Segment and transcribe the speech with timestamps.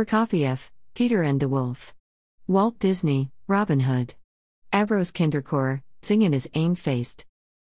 [0.00, 1.94] Prokofiev, Peter and de Wolf.
[2.46, 4.14] Walt Disney, Robin Hood.
[4.72, 7.26] Avros Kinderchor, Zingen is aim faced.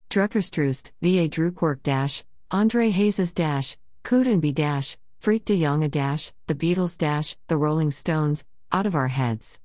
[0.10, 1.30] Druckerstroost, V.A.
[1.30, 7.58] Drukwerk Dash, André Hazes Dash, Coudenby Dash, Freek de Jonge Dash, The Beatles Dash, The
[7.58, 9.60] Rolling Stones, Out of Our Heads.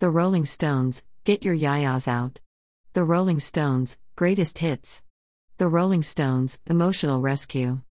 [0.00, 2.40] The Rolling Stones, Get Your Yayas Out.
[2.94, 5.04] The Rolling Stones, Greatest Hits.
[5.58, 7.82] The Rolling Stones, Emotional Rescue.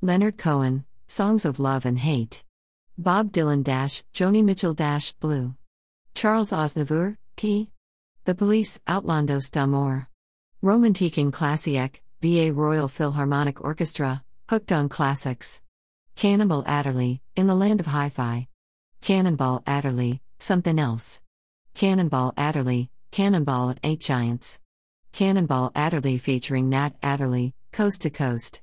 [0.00, 2.44] Leonard Cohen, Songs of Love and Hate.
[2.98, 5.54] Bob Dylan Dash, Joni Mitchell Dash, Blue.
[6.14, 7.70] Charles Aznavour, Key.
[8.26, 10.08] The Police, Outlandos d'Amour.
[10.62, 15.62] Romantiken Klassiek, VA Royal Philharmonic Orchestra, Hooked on Classics.
[16.16, 18.46] Cannonball Adderley, In the Land of Hi Fi.
[19.00, 21.22] Cannonball Adderley, Something Else.
[21.74, 24.60] Cannonball Adderley, Cannonball at Eight Giants.
[25.12, 28.60] Cannonball Adderley featuring Nat Adderley, Coast to Coast.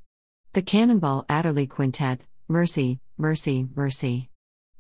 [0.54, 4.30] The Cannonball Adderley Quintet, Mercy, Mercy, Mercy.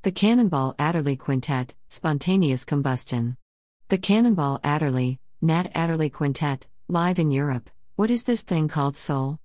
[0.03, 3.35] The Cannonball Adderley Quintet, Spontaneous Combustion.
[3.89, 7.69] The Cannonball Adderley, Nat Adderley Quintet, live in Europe.
[7.97, 9.39] What is this thing called soul?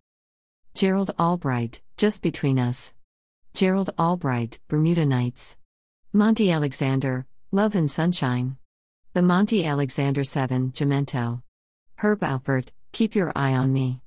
[0.75, 2.95] Gerald Albright, Just Between Us.
[3.53, 5.59] Gerald Albright, Bermuda Nights.
[6.13, 8.59] Monty Alexander, Love and Sunshine.
[9.13, 11.43] The Monty Alexander 7, Jamento.
[11.97, 14.03] Herb Alpert, Keep Your Eye on Me.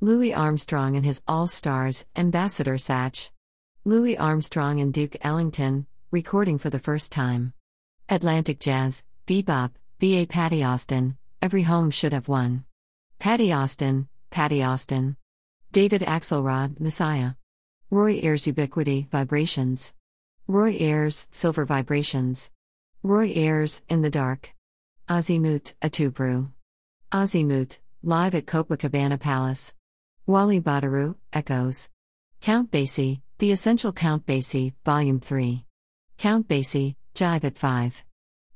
[0.00, 3.30] Louis Armstrong and his All Stars, Ambassador Satch.
[3.88, 7.54] Louis Armstrong and Duke Ellington, recording for the first time.
[8.10, 10.26] Atlantic Jazz, Bebop, B.A.
[10.26, 12.66] Patti Austin, Every Home Should Have One.
[13.18, 15.16] Patti Austin, Patti Austin.
[15.72, 17.30] David Axelrod, Messiah.
[17.88, 19.94] Roy Ayers Ubiquity, Vibrations.
[20.46, 22.50] Roy Ayers, Silver Vibrations.
[23.02, 24.54] Roy Ayers, In the Dark.
[25.08, 26.50] Azymuth, Outubro.
[27.10, 29.72] Azymuth, live at Copacabana Palace.
[30.26, 31.88] Wally Badarou, Echoes.
[32.40, 35.64] Count Basie, The Essential Count Basie, Volume 3.
[36.16, 38.04] Count Basie, Jive at 5.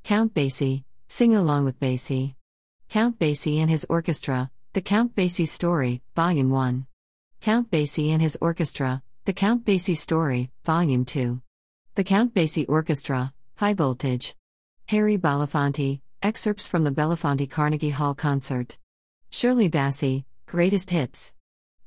[0.05, 2.34] Count Basie, Sing Along with Basie.
[2.89, 6.86] Count Basie and his Orchestra, The Count Basie Story, Volume 1.
[7.40, 11.42] Count Basie and his Orchestra, The Count Basie Story, Volume 2.
[11.96, 14.35] The Count Basie Orchestra, High Voltage.
[14.89, 18.79] Harry Belafonte, excerpts from the Belafonte Carnegie Hall concert.
[19.30, 21.35] Shirley Bassey, Greatest Hits.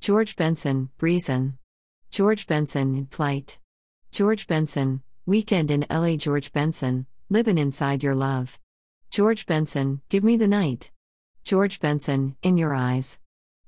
[0.02, 1.58] George Benson, Reason.
[2.16, 3.60] George Benson, in Flight.
[4.10, 6.16] George Benson, Weekend in LA.
[6.16, 8.58] George Benson, Livin' Inside Your Love.
[9.10, 10.92] George Benson, Give Me the Night.
[11.44, 13.20] George Benson, In Your Eyes.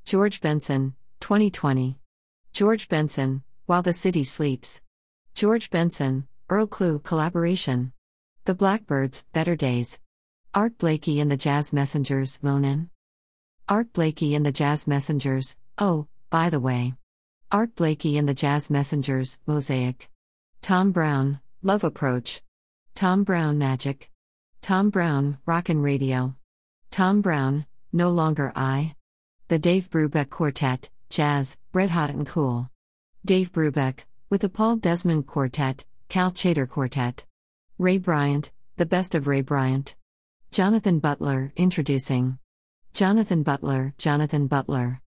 [0.06, 2.00] George Benson, 2020.
[2.54, 4.82] George Benson, While the City Sleeps.
[5.34, 7.92] George Benson, Earl Klugh collaboration.
[8.46, 10.00] The Blackbirds, Better Days.
[10.54, 12.92] Art Blakey and the Jazz Messengers, Moanin'.
[13.68, 16.94] Art Blakey and the Jazz Messengers, oh, by the way.
[17.50, 20.10] Art Blakey and the Jazz Messengers, Mosaic.
[20.62, 22.42] Tom Browne, Love Approach.
[22.94, 24.12] Tom Browne Magic.
[24.62, 26.36] Tom Browne, Rockin' Radio.
[26.92, 28.96] Tom Browne, No Longer I.
[29.48, 32.70] The Dave Brubeck Quartet, Jazz, Red Hot and Cool.
[33.24, 37.24] Dave Brubeck, with the Paul Desmond Quartet, Cal Tjader Quartet.
[37.78, 39.96] Ray Bryant, The Best of Ray Bryant.
[40.52, 42.40] Jonathan Butler, introducing.
[42.94, 45.02] Jonathan Butler, Jonathan Butler.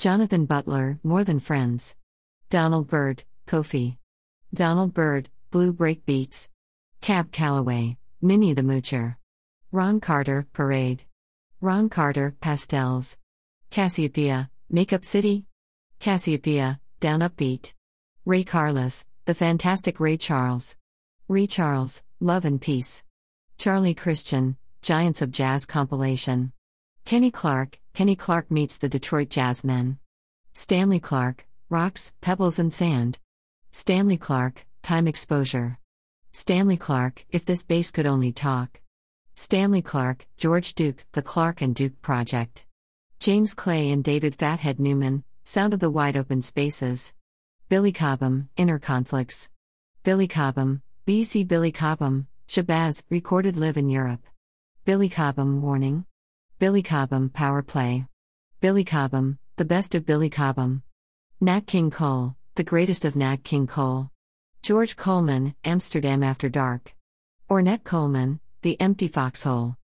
[0.00, 1.94] Jonathan Butler, More Than Friends.
[2.48, 3.98] Donald Byrd, Kofi.
[4.54, 6.48] Donald Byrd, Blue Break Beats.
[7.02, 9.16] Cab Calloway, Minnie the Moocher.
[9.70, 11.04] Ron Carter, Parade.
[11.60, 13.18] Ron Carter, Pastels.
[13.70, 15.44] Casiopea, Makeup City.
[16.00, 17.74] Casiopea, Down Upbeat.
[18.24, 20.78] Ray Carlos, The Fantastic Ray Charles.
[21.28, 23.04] Ray Charles, Love and Peace.
[23.58, 26.52] Charlie Christian, Giants of Jazz compilation.
[27.10, 29.96] Kenny Clarke, Kenny Clarke meets the Detroit Jazzmen.
[30.52, 33.18] Stanley Clarke, Rocks, Pebbles and Sand.
[33.72, 35.80] Stanley Clarke, Time Exposure.
[36.30, 38.80] Stanley Clarke, If This Bass Could Only Talk.
[39.34, 42.64] Stanley Clarke, George Duke, The Clarke and Duke Project.
[43.18, 47.12] James Clay and David Fathead Newman, Sound of the Wide Open Spaces.
[47.68, 49.50] Billy Cobham, Inner Conflicts.
[50.04, 54.24] Billy Cobham, BC Billy Cobham, Shabazz, recorded live in Europe.
[54.84, 56.04] Billy Cobham, Warning.
[56.60, 58.04] Billy Cobham, Power Play.
[58.60, 60.82] Billy Cobham, The Best of Billy Cobham.
[61.40, 64.10] Nat King Cole, The Greatest of Nat King Cole.
[64.60, 66.94] George Coleman, Amsterdam After Dark.
[67.48, 69.78] Ornette Coleman, The Empty Foxhole.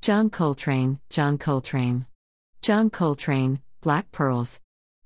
[0.00, 2.06] John Coltrane, John Coltrane.
[2.62, 4.62] John Coltrane, Black Pearls.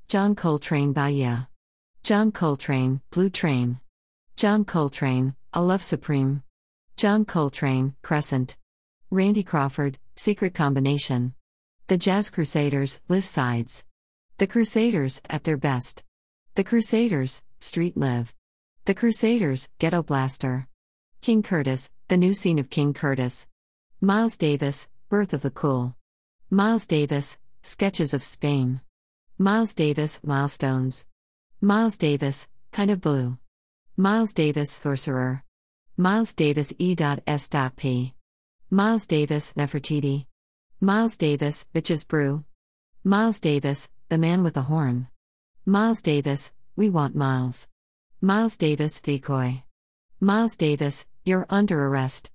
[0.06, 1.48] John Coltrane Bahia.
[2.04, 3.80] John Coltrane, Blue Train.
[4.36, 6.44] John Coltrane, A Love Supreme.
[6.96, 8.56] John Coltrane, Crescent.
[9.10, 11.34] Randy Crawford, Secret Combination.
[11.88, 13.84] The Jazz Crusaders, Live Sides.
[14.38, 16.04] The Crusaders, at their best.
[16.54, 18.34] The Crusaders, Street Live.
[18.86, 20.68] The Crusaders, Ghetto Blaster.
[21.20, 23.46] King Curtis, The New Scene of King Curtis.
[24.00, 25.94] Miles Davis, Birth of the Cool.
[26.48, 28.80] Miles Davis, Sketches of Spain.
[29.36, 31.06] Miles Davis, Milestones.
[31.60, 33.36] Miles Davis, Kind of Blue.
[33.98, 35.44] Miles Davis, Sorcerer.
[35.98, 38.15] Miles Davis E.S.P.
[38.70, 40.26] Miles Davis, Nefertiti.
[40.80, 42.44] Miles Davis, Bitches Brew.
[43.04, 45.06] Miles Davis, The Man with the Horn.
[45.64, 47.68] Miles Davis, We Want Miles.
[48.20, 49.62] Miles Davis, Decoy.
[50.18, 52.32] Miles Davis, You're Under Arrest.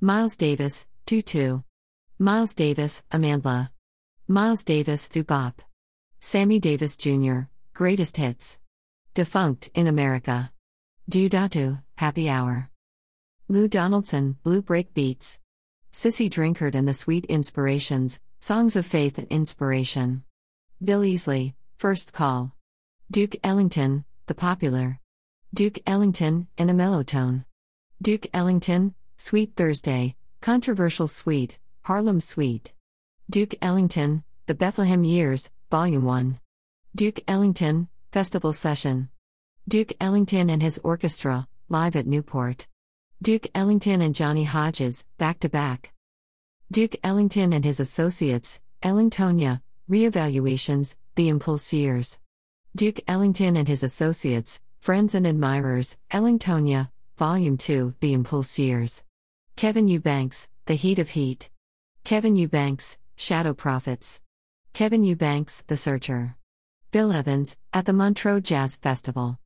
[0.00, 1.64] Miles Davis, 2 2.
[2.16, 3.70] Miles Davis, Amandla.
[4.28, 5.54] Miles Davis, Dubop.
[6.20, 8.60] Sammy Davis Jr., Greatest Hits.
[9.16, 10.52] Defunkt in America.
[11.10, 12.70] Deodato, Happy Hour.
[13.48, 15.41] Lou Donaldson, Blue Break Beats.
[15.94, 20.24] Cissy Drinkard and the Sweet Inspirations, Songs of Faith and Inspiration.
[20.82, 22.56] Bill Easley, First Call.
[23.10, 25.00] Duke Ellington, The Popular.
[25.52, 27.44] Duke Ellington, in a mellow tone.
[28.00, 32.72] Duke Ellington, Sweet Thursday, Controversial Suite, Harlem Suite.
[33.28, 36.40] Duke Ellington, The Bethlehem Years, Volume 1.
[36.96, 39.10] Duke Ellington, Festival Session.
[39.68, 42.66] Duke Ellington and his orchestra, live at Newport.
[43.22, 45.92] Duke Ellington and Johnny Hodges, back to back.
[46.72, 52.18] Duke Ellington and his associates, Ellingtonia, Reevaluations, The Impulse Years.
[52.74, 59.04] Duke Ellington and his associates, Friends and Admirers, Ellingtonia, Volume 2, The Impulse Years.
[59.54, 61.48] Kevin Eubanks, The Heat of Heat.
[62.02, 64.20] Kevin Eubanks, Shadow Prophets.
[64.72, 66.34] Kevin Eubanks, The Searcher.
[66.90, 69.38] Bill Evans, at the Montreux Jazz Festival.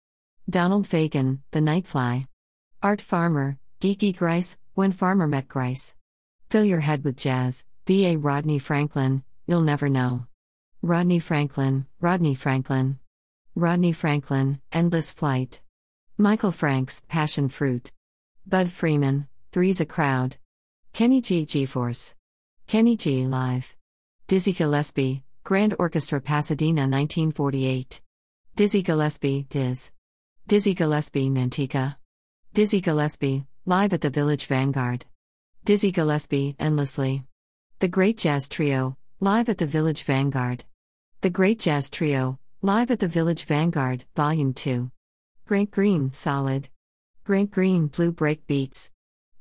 [0.48, 2.26] Donald Fagen, The Nightfly.
[2.82, 5.94] Art Farmer, Gigi Gryce, When Farmer Met Gryce.
[6.48, 8.16] Fill Your Head with Jazz, V.A.
[8.16, 10.26] Rodney Franklin, You'll Never Know.
[10.80, 12.98] Rodney Franklin, Rodney Franklin.
[13.54, 15.60] Rodney Franklin, Endless Flight.
[16.16, 17.92] Michael Franks, Passion Fruit.
[18.46, 20.38] Bud Freeman, Three's a Crowd.
[20.94, 21.44] Kenny G.
[21.44, 22.14] G Force.
[22.66, 23.76] Kenny G Live.
[24.26, 28.00] Dizzy Gillespie, Grand Orchestra Pasadena 1948.
[28.54, 29.92] Dizzy Gillespie, Diz.
[30.46, 31.96] Dizzy Gillespie, Manteca.
[32.54, 35.06] Dizzy Gillespie, live at the Village Vanguard.
[35.64, 37.24] Dizzy Gillespie, Endlessly.
[37.80, 40.62] The Great Jazz Trio, live at the Village Vanguard.
[41.20, 44.88] The Great Jazz Trio, live at the Village Vanguard, Volume 2.
[45.46, 46.68] Grant Green, Solid.
[47.24, 48.92] Grant Green, Blue Break Beats.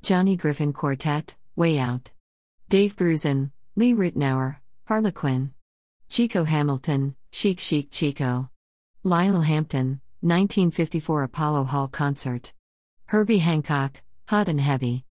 [0.02, 2.12] Johnny Griffin Quartet, Way Out.
[2.68, 4.58] Dave Grusin, Lee Ritenour,
[4.88, 5.52] Harlequin.
[6.10, 8.50] Chico Hamilton, Chic Chic Chico.
[9.04, 12.54] Lionel Hampton, 1954 Apollo Hall Concert.
[13.06, 15.06] Herbie Hancock, Hot and Heavy.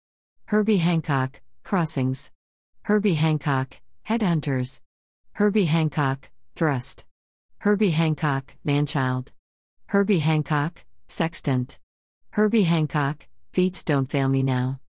[0.47, 2.33] Herbie Hancock, Crossings.
[2.83, 4.81] Herbie Hancock, Headhunters.
[5.35, 7.05] Herbie Hancock, Thrust.
[7.59, 9.29] Herbie Hancock, Manchild.
[9.87, 11.79] Herbie Hancock, Sextant.
[12.31, 14.81] Herbie Hancock, Feets Don't Fail Me Now.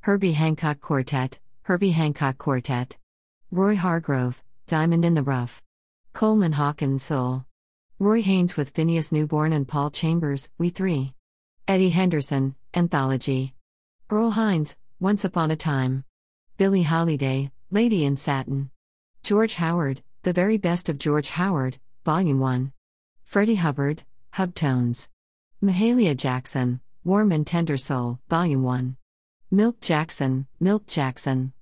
[0.00, 2.98] Herbie Hancock Quartet, Herbie Hancock Quartet.
[3.50, 5.62] Roy Hargrove, Diamond in the Rough.
[6.12, 7.46] Coleman Hawkins Soul.
[7.98, 11.14] Roy Haynes with Phineas Newborn and Paul Chambers, We Three.
[11.66, 13.54] Eddie Henderson, Anthology.
[14.12, 16.02] Earl Hines, Once Upon a Time.
[16.56, 18.70] Billie Holiday, Lady in Satin.
[19.22, 22.72] George Howard, The Very Best of George Howard, Volume 1.
[23.22, 24.02] Freddie Hubbard,
[24.34, 25.08] Hubtones.
[25.62, 28.96] Mahalia Jackson, Warm and Tender Soul, Volume 1.
[29.52, 31.52] Milt Jackson, Milt Jackson.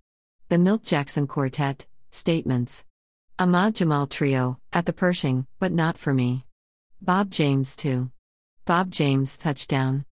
[0.49, 2.87] The Milt Jackson Quartet, Statements.
[3.39, 6.47] Ahmad Jamal Trio, at the Pershing, but not for me.
[7.03, 8.11] Bob James 2.
[8.65, 10.07] Bob James, Touchdown.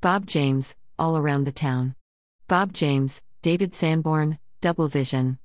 [0.00, 1.96] Bob James, All Around the Town.
[2.46, 5.36] Bob James, David Sanborn, Double Vision.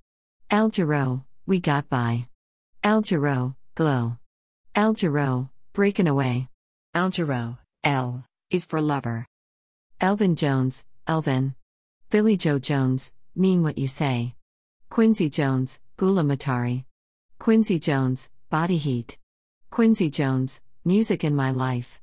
[0.52, 2.28] Al Jarreau, We Got By.
[2.84, 4.18] Al Jarreau, Glow.
[4.76, 6.48] Al Jarreau, Breakin' Away.
[6.94, 9.26] Al Jarreau, L, is for lover.
[10.00, 11.56] Elvin Jones, Elvin.
[12.12, 14.36] Billy Joe Jones, Mean What You Say.
[14.92, 16.86] Quincy Jones, Gula Matari.
[17.40, 19.18] Quincy Jones, Body Heat.
[19.72, 22.00] Quincy Jones, Music in My Life.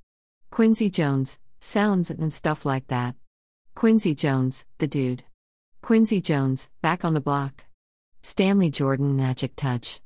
[0.51, 3.15] Quincy Jones, Sounds and stuff like that.
[3.75, 5.25] Quincy Jones, The Dude.
[5.83, 7.65] Quincy Jones, Back on the Block.
[8.23, 10.01] Stanley Jordan, Magic Touch.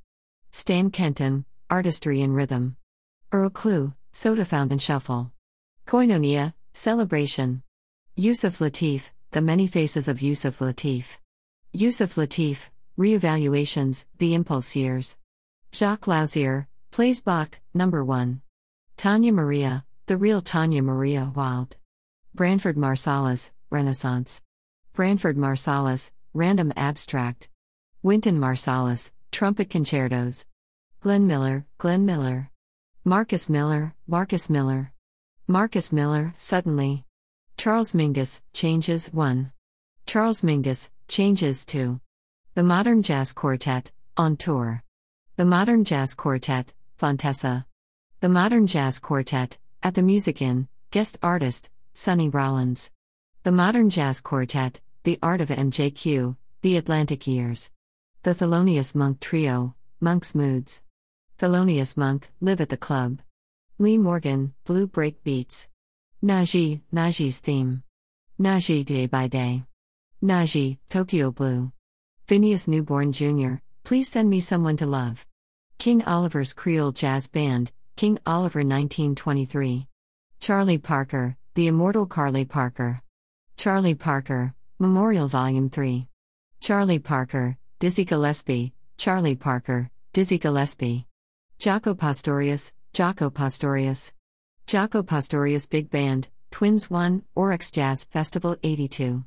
[0.51, 2.77] Stan Kenton, Artistry in Rhythm.
[3.31, 5.31] Earl Klugh, Soda Fountain Shuffle.
[5.87, 7.63] Koinonia, Celebration.
[8.17, 11.19] Yusuf Lateef, The Many Faces of Yusuf Lateef.
[11.73, 15.17] Yusuf Lateef, Reevaluations, The Impulse Years.
[15.73, 18.41] Jacques Loussier, plays Bach, Number 1.
[18.97, 21.77] Tania Maria, The Real Tania Maria Wild.
[22.35, 24.43] Branford Marsalis, Renaissance.
[24.95, 27.49] Branford Marsalis, Random Abstract.
[28.03, 30.47] Wynton Marsalis, Trumpet Concertos.
[31.01, 32.51] Glenn Miller, Glenn Miller.
[33.05, 34.93] Marcus Miller, Marcus Miller.
[35.47, 37.05] Marcus Miller, Suddenly.
[37.57, 39.53] Charles Mingus, Changes 1.
[40.07, 42.01] Charles Mingus, Changes 2.
[42.55, 44.83] The Modern Jazz Quartet, on tour.
[45.37, 47.67] The Modern Jazz Quartet, Fontessa.
[48.21, 52.91] The Modern Jazz Quartet, at the Music Inn, guest artist, Sonny Rollins.
[53.45, 57.71] The Modern Jazz Quartet, The Art of MJQ, The Atlantic Years.
[58.25, 60.83] The Thelonious Monk Trio, Monk's Moods.
[61.39, 63.21] Thelonious Monk, Live at the Club.
[63.79, 65.69] Lee Morgan, Blue Break Beats.
[66.23, 67.85] Najee, Najee's Theme.
[68.41, 69.63] Najee Day by Day.
[70.21, 71.71] Najee, Tokyo Blue.
[72.27, 75.25] Phineas Newborn Jr., Please Send Me Someone to Love.
[75.79, 79.87] King Oliver's Creole Jazz Band, King Oliver 1923.
[80.41, 83.01] Charlie Parker, The Immortal Carly Parker.
[83.59, 86.07] Charlie Parker, Memorial Volume 3.
[86.61, 91.07] Charlie Parker, Dizzy Gillespie, Charlie Parker, Dizzy Gillespie.
[91.59, 94.13] Jaco Pastorius, Jaco Pastorius.
[94.69, 99.25] Jaco Pastorius Big Band, Twins 1, Aurex Jazz Festival 82.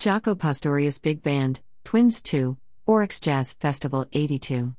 [0.00, 2.56] Jaco Pastorius Big Band, Twins 2,
[2.88, 4.74] Aurex Jazz Festival 82.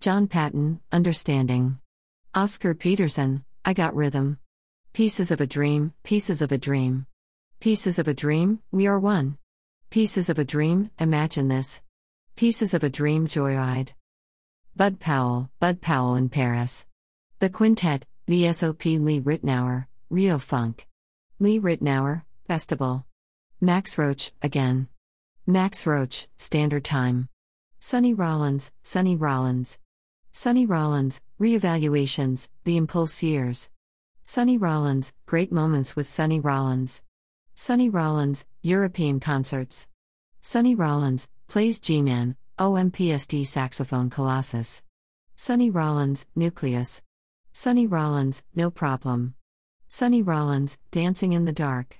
[0.00, 1.78] John Patton, Understanding.
[2.34, 4.38] Oscar Peterson, I Got Rhythm.
[4.92, 7.06] Pieces of a Dream, Pieces of a Dream.
[7.64, 9.38] Pieces of a Dream, We Are One.
[9.88, 11.80] Pieces of a Dream, Imagine This.
[12.36, 13.94] Pieces of a Dream, Joyride.
[14.76, 16.86] Bud Powell, Bud Powell in Paris.
[17.38, 20.86] The Quintet, VSOP Lee Ritenour, Rio Funk.
[21.38, 23.06] Lee Ritenour, Festival.
[23.62, 24.88] Max Roach, again.
[25.46, 27.30] Max Roach, Standard Time.
[27.80, 29.78] Sonny Rollins, Sonny Rollins.
[30.32, 33.70] Sonny Rollins, Reevaluations, The Impulse Years.
[34.22, 37.02] Sonny Rollins, Great Moments with Sonny Rollins.
[37.56, 39.86] Sonny Rollins, European Concerts.
[40.40, 44.82] Sonny Rollins, Plays G Man, OMPSD Saxophone Colossus.
[45.36, 47.00] Sonny Rollins, Nucleus.
[47.52, 49.36] Sonny Rollins, No Problem.
[49.86, 51.98] Sonny Rollins, Dancing in the Dark.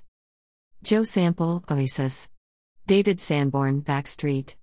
[0.83, 2.31] Joe Sample, Oasis.
[2.89, 4.57] David Sanborn, Backstreet.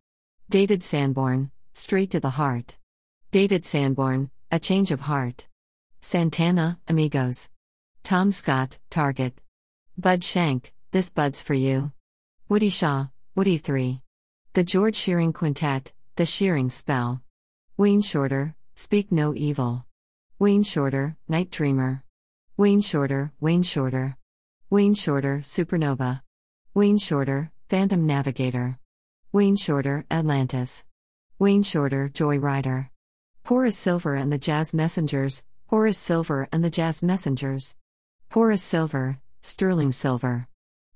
[0.50, 2.78] David Sanborn, Straight to the Heart.
[3.32, 5.48] David Sanborn, A Change of Heart.
[6.02, 7.50] Santana, Amigos.
[8.04, 9.40] Tom Scott, Target.
[9.98, 11.94] Bud Shank, This Bud's for You.
[12.50, 14.02] Woody Shaw, Woody 3.
[14.52, 17.22] The George Shearing Quintet, The Shearing Spell.
[17.78, 19.86] Wayne Shorter, Speak No Evil.
[20.38, 22.04] Wayne Shorter, Night Dreamer.
[22.58, 24.18] Wayne Shorter, Wayne Shorter.
[24.70, 26.24] Wayne Shorter, Supernova.
[26.74, 28.78] Wayne Shorter, Phantom Navigator.
[29.32, 30.84] Wayne Shorter, Atlantis.
[31.40, 32.90] Wayne Shorter, Joyrider.
[33.46, 37.76] Horace Silver and the Jazz Messengers, Horace Silver and the Jazz Messengers.
[38.32, 40.50] Horace Silver, Sterling Silver.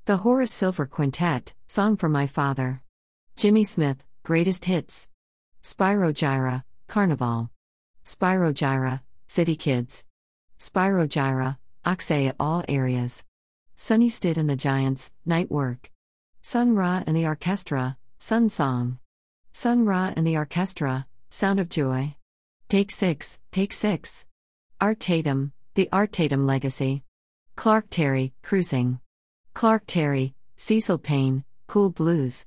[0.05, 2.83] The Horace Silver Quintet, Song for My Father.
[3.35, 5.07] Jimmy Smith, Greatest Hits.
[5.63, 7.49] Spyro Gyra, Carnival.
[8.03, 10.05] Spyro Gyra, City Kids.
[10.59, 13.25] Spyro Gyra, Oxay at all areas.
[13.75, 15.89] Sonny Stitt and the Giants, Night Work.
[16.43, 18.99] Sun Ra and the Orchestra, Sun Song.
[19.53, 22.13] Sun Ra and the Orchestra, Sound of Joy.
[22.69, 24.27] Take 6, Take 6.
[24.79, 27.01] Art Tatum, The Art Tatum Legacy.
[27.55, 28.99] Clark Terry, Cruising.
[29.55, 32.45] Clark Terry, Cecil Payne, Cool Blues.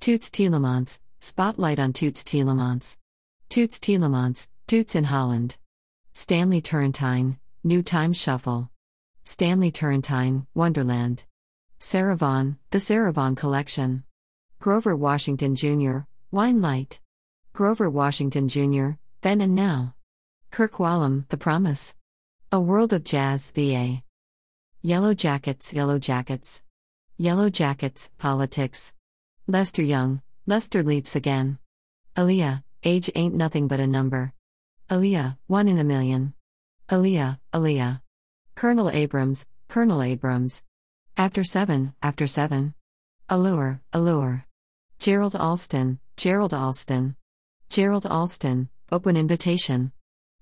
[0.00, 2.96] Toots Thielemans, Spotlight on Toots Thielemans.
[3.48, 5.56] Toots Thielemans, Toots in Holland.
[6.14, 8.70] Stanley Turrentine, New Time Shuffle.
[9.22, 11.22] Stanley Turrentine, Wonderland.
[11.78, 14.02] Sarah Vaughan, The Sarah Vaughan Collection.
[14.58, 15.98] Grover Washington Jr.,
[16.32, 16.98] Wine Light.
[17.52, 19.94] Grover Washington Jr., Then and Now.
[20.50, 21.94] Kirk Whalum, The Promise.
[22.50, 24.02] A World of Jazz, VA.
[24.82, 26.62] Yellow Jackets, Yellow Jackets.
[27.16, 28.94] Yellow Jackets, Politics.
[29.48, 31.58] Lester Young, Lester Leaps Again.
[32.14, 34.32] Aaliyah, Age Ain't Nothing But a Number.
[34.88, 36.32] Aaliyah, One in a Million.
[36.90, 38.00] Aaliyah, Aaliyah.
[38.54, 40.62] Colonel Abrams, Colonel Abrams.
[41.16, 42.72] After Seven, After Seven.
[43.28, 44.44] Allure, Allure.
[45.00, 47.16] Gerald Alston, Gerald Alston.
[47.68, 49.90] Gerald Alston, Open Invitation.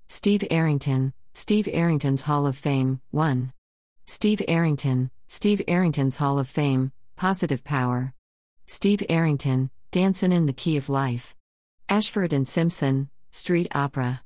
[0.07, 3.51] Steve Arrington, Steve Arrington's Hall of Fame, 1.
[4.09, 8.13] Steve Arrington, Steve Arrington's Hall of Fame, Positive Power.
[8.65, 11.35] Steve Arrington, Dancin' in the Key of Life.
[11.89, 14.21] Ashford and Simpson, Street Opera.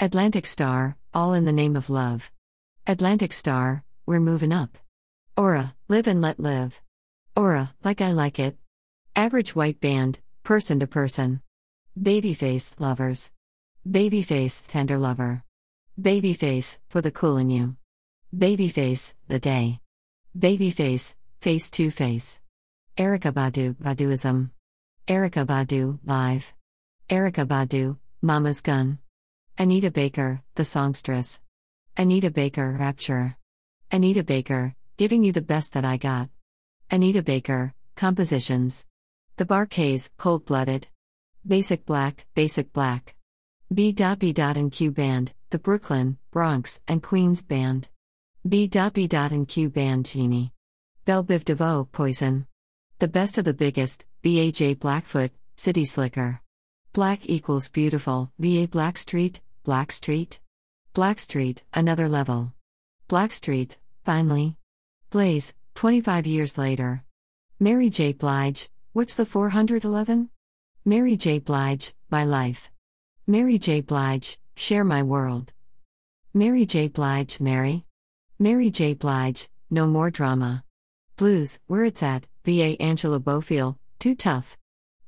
[0.00, 2.32] Atlantic Starr, All in the Name of Love.
[2.88, 4.76] Atlantic Starr, We're Moving Up.
[5.36, 6.82] Aura, Live and Let Live.
[7.36, 8.56] Aura, Like I Like It.
[9.14, 11.40] Average White Band, Person to Person.
[11.96, 13.30] Babyface, Lovers.
[13.88, 15.44] Babyface, Tender Lover.
[16.00, 17.76] Babyface, For the Cool in You.
[18.36, 19.80] Babyface, The Day.
[20.38, 22.40] Babyface, Face to Face.
[22.96, 24.50] Erykah Badu, Baduism.
[25.08, 26.54] Erykah Badu, Live.
[27.08, 28.98] Erykah Badu, Mama's Gun.
[29.58, 31.40] Anita Baker, The Songstress.
[31.96, 33.36] Anita Baker, Rapture.
[33.90, 36.30] Anita Baker, Giving You the Best That I Got.
[36.88, 38.86] Anita Baker, Compositions.
[39.38, 40.86] The Bar-Kays, Cold Blooded.
[41.44, 43.16] Basic Black, Basic Black.
[43.74, 43.92] B.
[43.92, 44.34] B.
[44.36, 47.88] and Q Band, the Brooklyn, Bronx, and Queens Band.
[48.48, 48.68] B.
[48.68, 49.06] B.
[49.12, 50.50] and Q Band Genie.
[51.04, 52.46] Belle Biv DeVoe, Poison.
[52.98, 54.74] The Best of the Biggest, B.A.J.
[54.74, 56.40] Blackfoot, City Slicker.
[56.94, 58.66] Black equals beautiful, V.A.
[58.66, 60.38] Blackstreet, Blackstreet.
[60.94, 62.54] Blackstreet, another level.
[63.10, 64.56] Blackstreet, finally.
[65.10, 67.04] Blaze, 25 years later.
[67.58, 68.14] Mary J.
[68.14, 70.30] Blige, what's the 411?
[70.86, 71.40] Mary J.
[71.40, 72.70] Blige, My Life.
[73.26, 73.82] Mary J.
[73.82, 75.52] Blige, Share My World.
[76.32, 76.88] Mary J.
[76.88, 77.84] Blige, Mary.
[78.42, 78.94] Mary J.
[78.94, 80.64] Blige, No More Drama.
[81.18, 82.74] Blues, Where It's At, V.A.
[82.76, 84.56] Angela Bofill, Too Tough.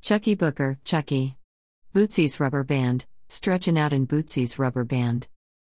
[0.03, 1.37] Chuckii Booker, Chuckii.
[1.95, 5.29] Bootsy's Rubber Band, Stretchin' Out in Bootsy's Rubber Band.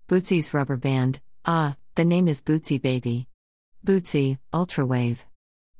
[0.07, 3.27] Bootsy's Rubber Band, ah, the name is Bootsy Baby.
[3.83, 5.25] Bootsy, Ultrawave.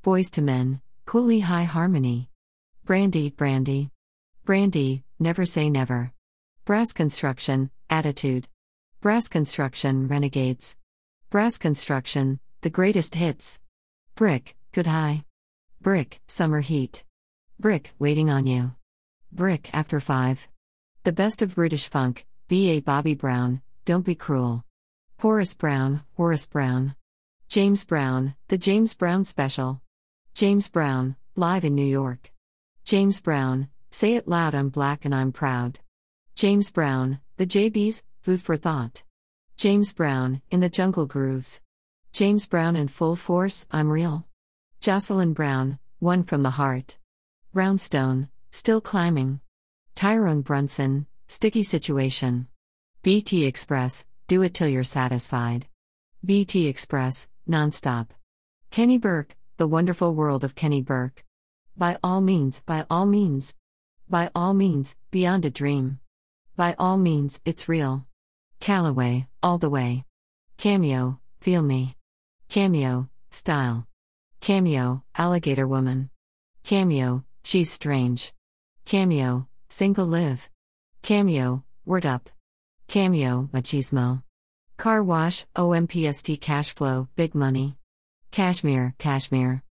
[0.03, 2.31] Boyz II Men, Cooley High Harmony.
[2.85, 3.91] Brandy, Brandy.
[4.45, 6.11] Brandy, Never Say Never.
[6.65, 8.47] Brass Construction, Attitude.
[8.99, 10.75] Brass Construction, Renegades.
[11.29, 13.59] Brass Construction, The Greatest Hits.
[14.15, 15.25] Brick, Good High.
[15.81, 17.03] Brick, Summer Heat.
[17.59, 18.75] Brick, Waiting on You.
[19.33, 20.47] Brick, After Five.
[21.03, 22.79] The Best of British Funk, B.A.
[22.79, 24.63] Bobby Brown, Don't Be Cruel.
[25.19, 26.95] Horace Brown, Horace Brown.
[27.49, 29.81] James Brown, The James Brown Special.
[30.33, 32.31] James Brown, Live in New York.
[32.85, 35.79] James Brown, Say It Loud I'm Black and I'm Proud.
[36.35, 39.03] James Brown, The JBs, Food for Thought.
[39.57, 41.61] James Brown, In the Jungle Grooves.
[42.11, 44.27] James Brown in Full Force, I'm Real.
[44.81, 46.99] Jocelyn Brown, One from the Heart.
[47.55, 49.39] Roundstone, Still Climbing.
[49.95, 52.47] Tyrone Brunson, Sticky Situation.
[53.01, 55.65] BT Express, Do It Till You're Satisfied.
[56.23, 58.09] BT Express, Nonstop.
[58.71, 61.25] Keni Burke, The Wonderful World of Keni Burke.
[61.75, 63.55] By all means, by all means.
[64.07, 65.99] By all means, Beyond a Dream.
[66.55, 68.06] By all means, it's real.
[68.59, 70.03] Calloway, all the way.
[70.57, 71.95] Cameo, feel me.
[72.49, 73.85] Cameo, style.
[74.41, 76.09] Cameo, alligator woman.
[76.63, 78.33] Cameo, she's strange.
[78.85, 80.49] Cameo, single live.
[81.01, 82.29] Cameo, word up.
[82.87, 84.23] Cameo, machismo.
[84.77, 87.75] Car wash, OMPST cash flow, big money.
[88.31, 89.63] Cashmere, cashmere.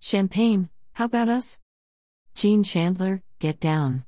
[0.00, 1.58] Champagne, how about us?
[2.34, 4.04] Gene Chandler, get down.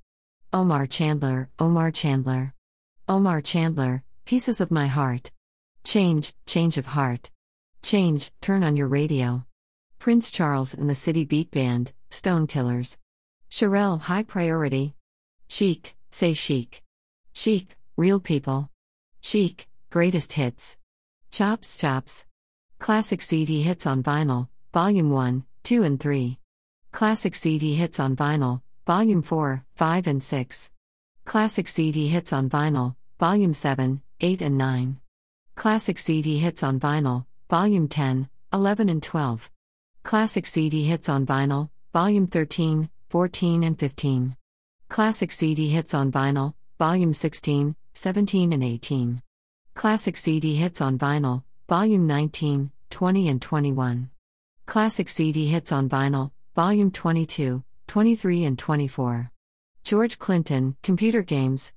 [0.53, 2.55] Omar Chandler, Omar Chandler.
[3.09, 5.31] Omar Chandler, Pieces of My Heart.
[5.85, 7.31] Change, Change of Heart.
[7.83, 9.45] Change, Turn on Your Radio.
[9.99, 12.99] Prince Charles and the City Beat Band, Stone Killers.
[13.51, 14.95] Cherrelle, High Priority.
[15.49, 16.83] Chic, Say Chic.
[17.35, 18.71] Chic, Real People.
[19.21, 20.79] Chic, Greatest Hits.
[21.31, 22.27] Chops Chops.
[22.79, 26.39] Classic CD Hits on Vinyl, Volume 1, 2 and 3.
[26.91, 30.71] Classic CD Hits on Vinyl, Volume 4, 5 and 6.
[31.25, 35.01] Classic CD Hits on Vinyl, Volume 7, 8 and 9.
[35.57, 39.51] Classic CD Hits on Vinyl, Volume 10, 11 and 12.
[40.05, 44.37] Classic CD Hits on Vinyl, Volume 13, 14 and 15.
[44.89, 49.23] Classic CD Hits on Vinyl, Volume 16, 17 and 18.
[49.75, 54.09] Classic CD Hits on Vinyl, Volume 19, 20 and 21.
[54.67, 59.33] Classic CD Hits on Vinyl, Volume 22, 23 and 24.
[59.83, 61.73] George Clinton, Computer Games.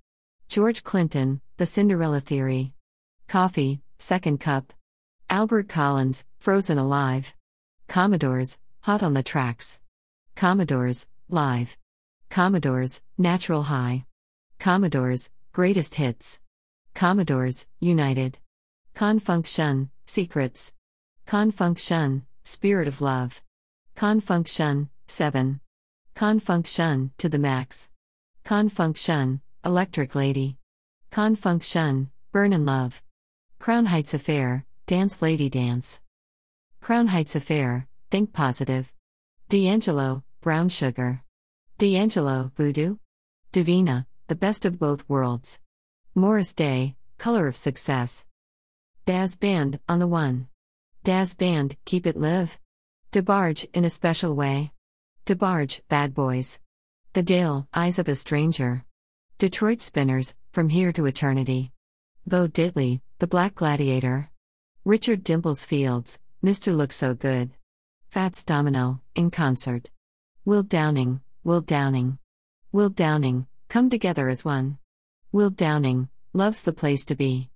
[0.47, 2.73] George Clinton, The Cinderella Theory.
[3.27, 4.73] Coffee, Second Cup.
[5.29, 7.33] Albert Collins, Frozen Alive.
[7.87, 9.79] Commodores, Hot on the Tracks.
[10.35, 11.77] Commodores, Live.
[12.29, 14.05] Commodores, Natural High.
[14.59, 16.39] Commodores, Greatest Hits.
[16.93, 18.39] Commodores, United.
[18.93, 20.73] Con Funk Shun, Secrets.
[21.25, 23.41] Con Funk Shun, Spirit of Love.
[23.95, 25.59] Con Funk Shun, 7.
[26.13, 27.89] Con Funk Shun, to the max.
[28.43, 30.57] Con Funk Shun, Electric Lady.
[31.09, 33.01] Con Funk Shun, Burn in Love.
[33.57, 36.01] Crown Heights Affair, Dance Lady Dance.
[36.81, 38.93] Crown Heights Affair, Think Positive.
[39.49, 41.23] D'Angelo, Brown Sugar.
[41.79, 42.97] D'Angelo, Voodoo.
[43.51, 45.59] Divina, The Best of Both Worlds.
[46.13, 48.27] Morris Day, Color of Success.
[49.07, 50.47] Dazz Band, on the One.
[51.03, 52.59] Dazz Band, Keep It Live.
[53.11, 54.73] DeBarge, in a Special Way.
[55.25, 56.59] DeBarge, Bad Boys.
[57.13, 58.85] The Dale, Eyes of a Stranger.
[59.37, 61.73] Detroit Spinners, From Here to Eternity.
[62.25, 64.29] Bo Diddley, The Black Gladiator.
[64.85, 66.73] Richard Dimples Fields, Mr.
[66.73, 67.51] Looks So Good.
[68.07, 69.91] Fats Domino, in concert.
[70.45, 72.17] Will Downing, Will Downing.
[72.71, 74.77] Will Downing, Come Together as One.
[75.33, 77.49] Will Downing, Loves the Place to Be.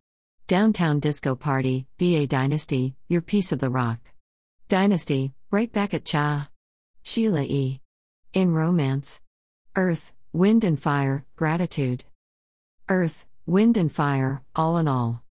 [0.47, 3.99] Downtown Disco Party, VA Dynasty, Your Piece of the Rock.
[4.67, 6.49] Dynasty, Right Back at Cha.
[7.03, 7.79] Sheila E.
[8.33, 9.21] In romance.
[9.77, 12.03] Earth, wind and fire, gratitude.
[12.87, 15.23] Earth, wind and fire, all in all.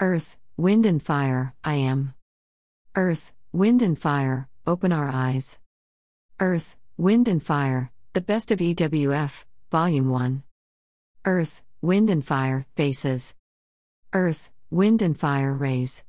[0.00, 2.14] Earth, wind and fire, I am.
[2.96, 5.60] Earth, wind and fire, open our eyes.
[6.40, 10.42] Earth, wind and fire, the best of EWF, Volume 1.
[11.24, 13.36] Earth, wind and fire, faces.
[14.12, 16.04] Earth, wind and fire, rays.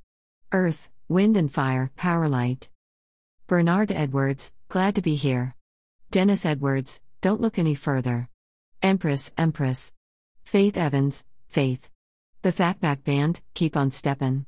[0.52, 2.70] Earth, wind and fire, power light.
[3.46, 5.56] Bernard Edwards, glad to be here.
[6.10, 8.30] Dennis Edwards, don't look any further.
[8.82, 9.94] Empress, Empress.
[10.44, 11.90] Faith Evans, Faith.
[12.44, 14.46] The Fatback Band, keep on steppin'.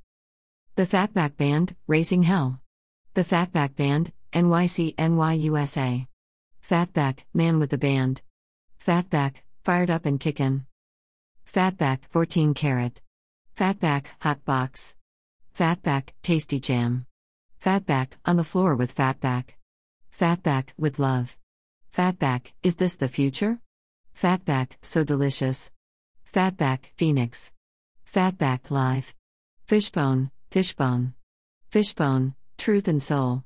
[0.75, 2.62] The Fatback Band, raising hell.
[3.15, 6.08] The Fatback Band, NYC NYUSA.
[6.62, 8.21] Fatback, man with the band.
[8.79, 10.65] Fatback, fired up and kickin'.
[11.51, 13.01] Fatback, 14 carat.
[13.58, 14.95] Fatback, hot box.
[15.58, 17.08] Fatback, tasty jam.
[17.60, 19.55] Fatback, on the floor with Fatback.
[20.15, 21.38] Fatback, with love.
[21.95, 23.60] Fatback, is this the future?
[24.15, 25.71] Fatback, so delicious.
[26.32, 27.52] Fatback, Phoenix.
[28.06, 29.15] Fatback, live.
[29.65, 31.13] Fishbone, fishbone.
[31.69, 33.43] Fishbone, truth and soul.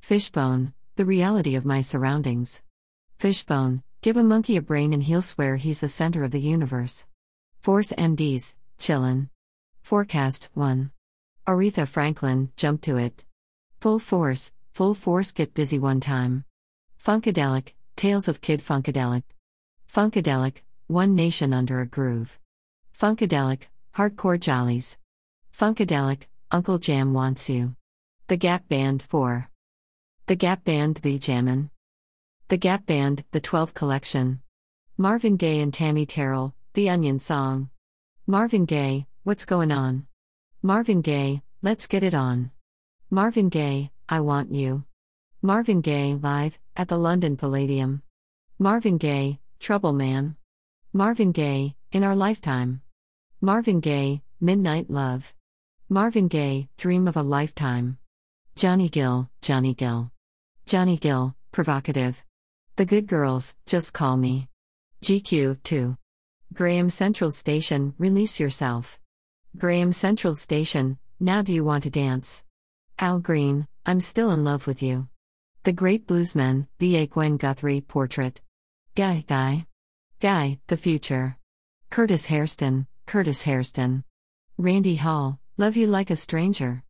[0.00, 2.62] Fishbone, the reality of my surroundings.
[3.18, 7.06] Fishbone, give a monkey a brain and he'll swear he's the center of the universe.
[7.60, 9.28] Force MDs, chillin'.
[9.82, 10.90] Forecast 1.
[11.46, 13.24] Aretha Franklin, jump to it.
[13.80, 16.44] Full force, full force, get busy one time.
[16.98, 19.24] Funkadelic, Tales of Kid Funkadelic.
[19.86, 22.38] Funkadelic, One Nation Under a Groove.
[22.98, 24.96] Funkadelic, Hardcore Jollies.
[25.52, 27.74] Funkadelic, Uncle Jam Wants You.
[28.28, 29.50] The Gap Band 4.
[30.28, 31.68] The Gap Band The Jammin'.
[32.48, 34.40] The Gap Band, The 12th Collection.
[34.96, 37.68] Marvin Gaye and Tammy Terrell, The Onion Song.
[38.26, 40.06] Marvin Gaye, What's Going On?
[40.62, 42.50] Marvin Gaye, Let's Get It On.
[43.10, 44.84] Marvin Gaye, I Want You.
[45.42, 48.02] Marvin Gaye, live, at the London Palladium.
[48.58, 50.36] Marvin Gaye, Trouble Man.
[50.92, 52.82] Marvin Gaye, In Our Lifetime.
[53.40, 55.32] Marvin Gaye, Midnight Love.
[55.88, 57.96] Marvin Gaye, Dream of a Lifetime.
[58.54, 60.10] Johnny Gill, Johnny Gill.
[60.66, 62.22] Johnny Gill, Provocative.
[62.76, 64.46] The Good Girls, Just Call Me.
[65.02, 65.96] GQ, 2.
[66.52, 69.00] Graham Central Station, Release Yourself.
[69.56, 72.44] Graham Central Station, Now Do You Want to Dance?
[72.98, 75.08] Al Green, I'm Still in Love with You.
[75.62, 77.06] The Great Bluesmen, B.A.
[77.06, 78.40] Gwen Guthrie Portrait.
[78.94, 79.66] Guy, Guy.
[80.18, 81.36] Guy, The Future.
[81.90, 84.04] Curtis Hairston, Curtis Hairston.
[84.56, 86.82] Randy Hall, Love You Like a Stranger.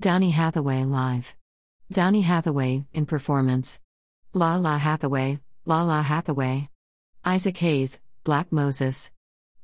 [0.00, 1.34] Donny Hathaway Live.
[1.90, 3.80] Donny Hathaway, in performance.
[4.32, 6.68] Lalah Hathaway, Lalah Hathaway.
[7.24, 9.10] Isaac Hayes, Black Moses.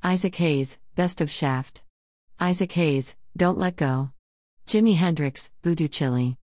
[0.03, 1.83] Isaac Hayes, Best of Shaft.
[2.41, 4.11] Isaac Hayes, Don't Let Go.
[4.67, 6.39] Jimi Hendrix, Voodoo Chili.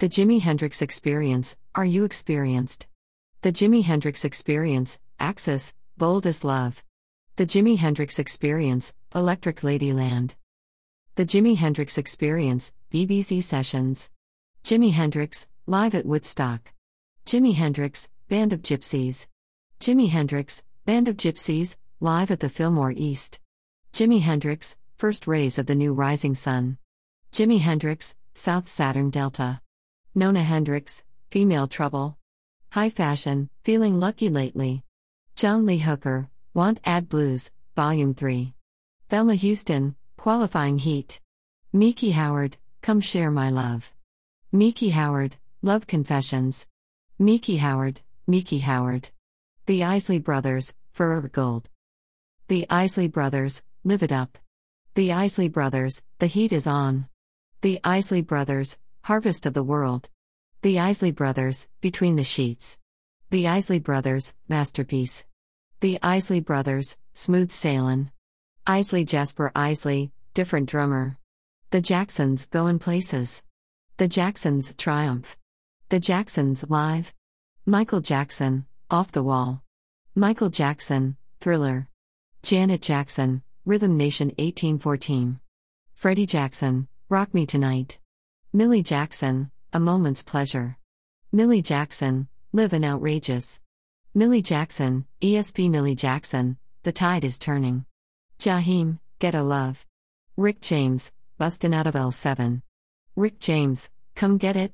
[0.00, 2.86] The Jimi Hendrix Experience, Are You Experienced?
[3.42, 6.84] The Jimi Hendrix Experience, Axis, Bold as Love.
[7.34, 10.36] The Jimi Hendrix Experience, Electric Ladyland.
[11.16, 14.08] The Jimi Hendrix Experience, BBC Sessions.
[14.62, 16.72] Jimi Hendrix, live at Woodstock.
[17.26, 19.26] Jimi Hendrix, Band of Gypsys.
[19.80, 23.40] Jimi Hendrix, Band of Gypsys, live at the Fillmore East.
[23.92, 26.78] Jimi Hendrix, First Rays of the New Rising Sun.
[27.32, 29.60] Jimi Hendrix, South Saturn Delta.
[30.18, 32.18] Nona Hendryx, Female Trouble.
[32.72, 34.82] High Fashion, Feeling Lucky Lately.
[35.36, 38.52] John Lee Hooker, Want Ad Blues, Volume 3.
[39.10, 41.20] Thelma Houston, Qualifying Heat.
[41.72, 43.92] Miki Howard, Come Share My Love.
[44.50, 46.66] Miki Howard, Love Confessions.
[47.20, 49.10] Miki Howard, Miki Howard.
[49.66, 51.70] The Isley Brothers, Forever Gold.
[52.48, 54.36] The Isley Brothers, Live It Up.
[54.96, 57.06] The Isley Brothers, The Heat Is On.
[57.60, 58.78] The Isley Brothers,
[59.08, 60.10] Harvest of the World.
[60.60, 62.78] The Isley Brothers, Between the Sheets.
[63.30, 65.24] The Isley Brothers, Masterpiece.
[65.80, 68.10] The Isley Brothers, Smooth Sailin'.
[68.66, 71.16] Isley Jasper Isley, Different Drummer.
[71.70, 73.42] The Jacksons, Goin' Places.
[73.96, 75.38] The Jacksons, Triumph.
[75.88, 77.14] The Jacksons, Live.
[77.64, 79.62] Michael Jackson, Off the Wall.
[80.14, 81.88] Michael Jackson, Thriller.
[82.42, 85.40] Janet Jackson, Rhythm Nation 1814.
[85.94, 87.98] Freddie Jackson, Rock Me Tonight.
[88.52, 90.78] Millie Jackson, A Moment's Pleasure.
[91.32, 93.60] Millie Jackson, Live and Outrageous.
[94.14, 97.84] Millie Jackson, ESP Millie Jackson, The Tide is Turning.
[98.38, 99.84] Jaheim, Get a Love.
[100.38, 102.62] Rick James, Bustin' Out of L7.
[103.16, 104.72] Rick James, Come Get It.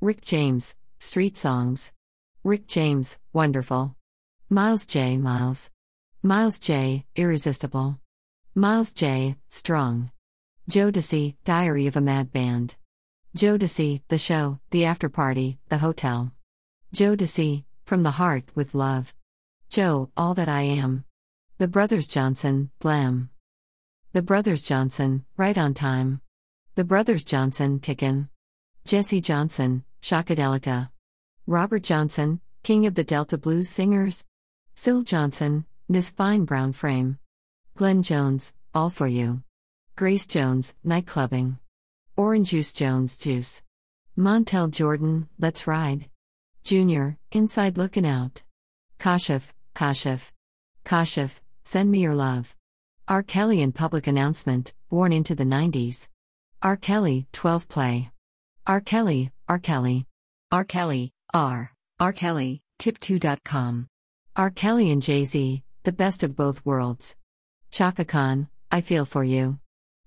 [0.00, 1.92] Rick James, Street Songs.
[2.42, 3.96] Rick James, Wonderful.
[4.48, 5.20] Miles Jaye.
[5.20, 5.70] Miles.
[6.22, 7.04] Miles Jaye.
[7.14, 8.00] Irresistible.
[8.54, 9.36] Miles Jaye.
[9.50, 10.10] Strong.
[10.70, 12.76] Jodeci, Diary of a Mad Band.
[13.36, 16.32] Jodeci, The Show, The After Party, The Hotel.
[16.92, 19.14] Jodeci, From the Heart with Love.
[19.68, 21.04] Joe, All That I Am.
[21.58, 23.30] The Brothers Johnson, Blam.
[24.12, 26.20] The Brothers Johnson, Right on Time.
[26.74, 28.28] The Brothers Johnson, Kickin'.
[28.84, 30.90] Jesse Johnson, Shockadelica.
[31.46, 34.24] Robert Johnson, King of the Delta Blues Singers.
[34.74, 37.18] Syl Johnson, This Fine Brown Frame.
[37.76, 39.44] Glenn Jones, All For You.
[39.94, 41.58] Grace Jones, Nightclubbing.
[42.20, 43.62] Orange Juice Jones, Juice.
[44.14, 46.10] Montel Jordan, Let's Ride.
[46.62, 48.42] Junior, Inside Looking Out.
[48.98, 50.30] Kashif, Kashif.
[50.84, 52.54] Kashif, Send Me Your Love.
[53.08, 53.22] R.
[53.22, 56.10] Kelly in public announcement, born into the 90s.
[56.60, 56.76] R.
[56.76, 58.10] Kelly, 12 play.
[58.66, 58.82] R.
[58.82, 59.58] Kelly, R.
[59.58, 60.04] Kelly.
[60.52, 60.64] R.
[60.64, 61.72] Kelly, R.
[61.98, 62.12] R.
[62.12, 63.86] Kelly, tip2.com.
[64.36, 64.50] R.
[64.50, 67.16] Kelly and Jay Z, the best of both worlds.
[67.70, 69.58] Chaka Khan, I Feel For You.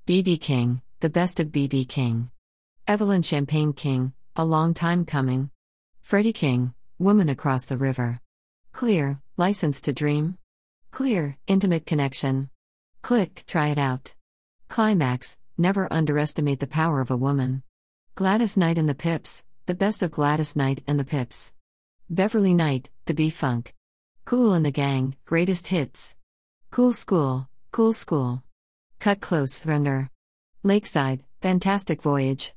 [0.05, 2.29] BB King, the best of BB King.
[2.87, 5.49] Evelyn Champagne King, a long time coming.
[5.99, 8.21] Freddie King, Woman Across the River.
[8.71, 10.37] Kleeer, License to Dream.
[10.91, 12.49] Kleeer, Intimate Connection.
[13.01, 14.15] Click, try it out.
[14.69, 17.63] Climax, never underestimate the power of a woman.
[18.15, 21.51] Gladys Knight and the Pips, the best of Gladys Knight and the Pips.
[22.09, 23.73] Beverly Knight, the B Funk.
[24.23, 26.15] Kool and the Gang, greatest hits.
[26.71, 28.41] Cool School, Cool School.
[28.99, 30.09] Kut Klose, Surrender.
[30.65, 32.53] Lakeside, Fantastic Voyage.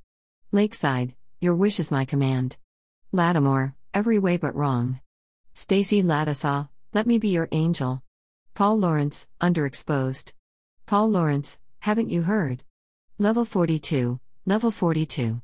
[0.53, 2.57] Lakeside, Your Wish is My Command.
[3.11, 5.01] Lattimore, Every Way But Wrong.
[5.55, 8.01] Stacy Lattisaw, Let Me Be Your Angel.
[8.55, 10.33] Paul Laurence, Underexposed.
[10.87, 12.62] Paul Laurence, Haven't You Heard?
[13.19, 15.42] Level 42, Level 42.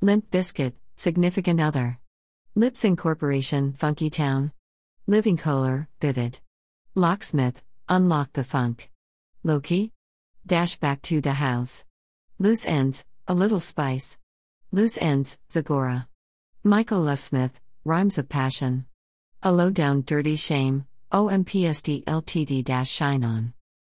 [0.00, 2.00] Limp Bizkit, Significant Other.
[2.56, 4.50] Lips Incorporation, Funky Town.
[5.06, 6.40] Living Color, Vivid.
[6.96, 8.90] Locksmith, Unlock the Funk.
[9.44, 9.92] Loki?
[10.44, 11.84] Dash Back to the House.
[12.42, 14.16] Loose Ends, A Little Spice.
[14.72, 16.06] Loose Ends, Zagora.
[16.64, 18.86] Michael Smith, Rhymes of Passion.
[19.42, 23.52] A Low Down Dirty Shame, OMPSD LTD Shine On.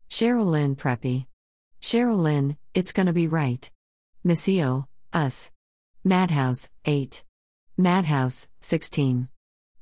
[0.09, 1.27] Cheryl Lynn Preppy.
[1.83, 3.69] Cheryl Lynn, It's Gonna Be Right.
[4.25, 5.51] Missio, Us.
[6.03, 7.23] Madhouse, 8.
[7.77, 9.29] Madhouse, 16.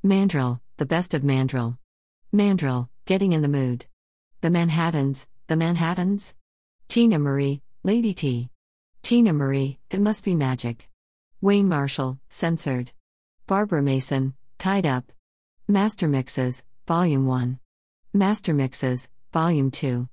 [0.03, 1.77] Mandrill, The Best of Mandrill.
[2.33, 3.85] Mandrill, Getting in the Mood.
[4.41, 6.35] The Manhattans, The Manhattans?
[6.89, 8.49] Teena Marie, Lady T.
[9.03, 10.89] Teena Marie, It Must Be Magic.
[11.39, 12.91] Wayne Marshall, Censored.
[13.47, 15.13] Barbara Mason, Tied Up.
[15.65, 17.57] Master Mixes, Volume 1.
[18.11, 20.09] Master Mixes, Volume 2.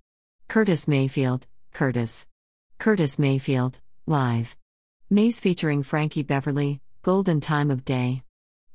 [0.47, 2.29] Curtis Mayfield, Curtis.
[2.79, 4.57] Curtis Mayfield, Live.
[5.11, 8.23] Maze featuring Frankie Beverly, Golden Time of Day.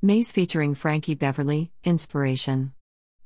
[0.01, 2.73] Maze featuring Frankie Beverly, Inspiration.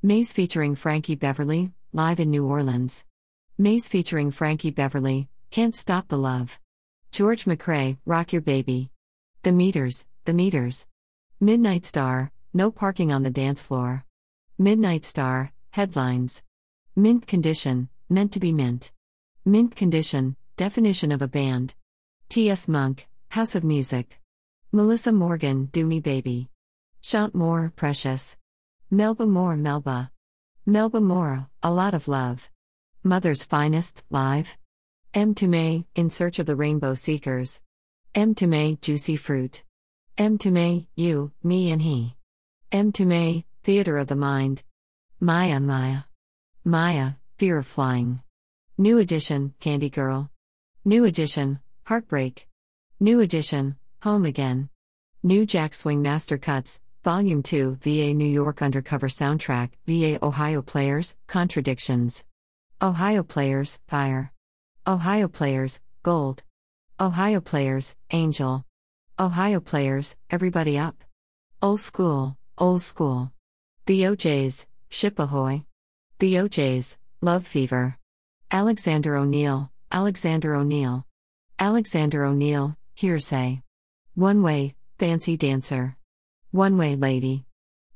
[0.04, 3.04] Maze featuring Frankie Beverly, Live in New Orleans.
[3.58, 6.60] Maze featuring Frankie Beverly, Can't Stop the Love.
[7.14, 8.90] George McCrae, Rock Your Baby.
[9.44, 10.86] The Meters, The Meters.
[11.40, 14.04] Midnight Star, No Parking on the Dance Floor.
[14.58, 16.44] Midnight Star, Headlines.
[16.98, 18.92] Mint Condition, Meant to be Mint.
[19.46, 21.74] Mint Condition, Definition of a Band.
[22.28, 22.68] T.S.
[22.68, 24.20] Monk, House of Music.
[24.74, 26.50] Melissa Morgan, Do Me Baby.
[27.02, 28.36] Chanté Moore, Precious.
[28.92, 30.12] Melba Moore, Melba.
[30.66, 32.52] Melba Moore, A Lot of Love.
[33.06, 34.58] Mother's Finest, Live.
[35.16, 37.62] Mtume, In Search of the Rainbow Seekers.
[38.14, 39.64] Mtume, Juicy Fruit.
[40.18, 42.18] Mtume, You, Me and He.
[42.70, 44.64] Mtume, Theater of the Mind.
[45.22, 46.00] Maya Maya.
[46.66, 48.20] Maya, Fear of Flying.
[48.78, 50.30] New Edition, Candy Girl.
[50.84, 52.50] New Edition, Heartbreak.
[53.00, 54.68] New Edition, Home Again.
[55.24, 61.16] New Jack Swing Master Cuts, Volume 2, VA New York Undercover Soundtrack, VA Ohio Players,
[61.28, 62.26] Contradictions.
[62.82, 64.34] Ohio Players, Fire.
[64.88, 66.44] Ohio Players, Gold.
[67.00, 68.64] Ohio Players, Angel.
[69.20, 71.04] Ohio Players, Everybody Up.
[71.60, 73.32] Old School, Old School.
[73.88, 75.64] The OJs, Ship Ahoy.
[76.20, 77.98] The OJs, Love Fever.
[78.52, 81.04] Alexander O'Neal, Alexander O'Neal.
[81.58, 83.64] Alexander O'Neal, Hearsay.
[84.14, 85.98] One Way, Fancy Dancer.
[86.52, 87.46] One Way Lady.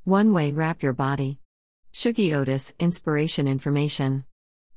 [0.02, 1.38] One Way Wrap Your Body.
[1.92, 4.24] Shuggie Otis, Inspiration Information.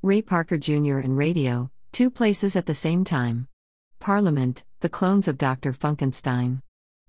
[0.04, 0.97] Ray Parker Jr.
[0.97, 3.47] and Radio, two places at the same time.
[3.99, 5.71] Parliament, The Clones of Dr.
[5.73, 6.60] Funkenstein.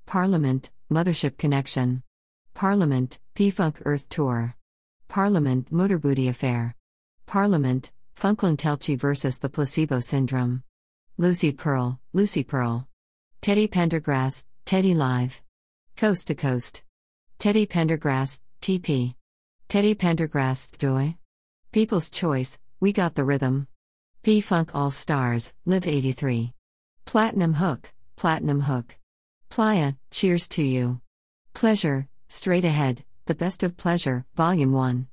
[0.04, 2.02] Parliament, Mothership Connection.
[2.52, 4.54] Parliament, P Funk Earth Tour.
[5.08, 6.76] Parliament, Motor Booty Affair.
[7.24, 9.38] Parliament, Funkentelechy vs.
[9.38, 10.62] the Placebo Syndrome.
[11.16, 12.86] Lucy Pearl, Lucy Pearl.
[13.40, 15.42] Teddy Pendergrass, Teddy Live.
[15.96, 16.84] Coast to Coast.
[17.38, 19.14] Teddy Pendergrass, TP.
[19.70, 21.16] Teddy Pendergrass, Joy.
[21.72, 23.66] People's Choice, We Got the Rhythm.
[24.24, 26.54] P Funk All Stars, Live 83.
[27.04, 28.96] Platinum Hook, Platinum Hook.
[29.50, 31.02] Playa, Cheers to You.
[31.52, 35.08] Pleasure, Straight Ahead, The Best of Pleasure, Volume 1.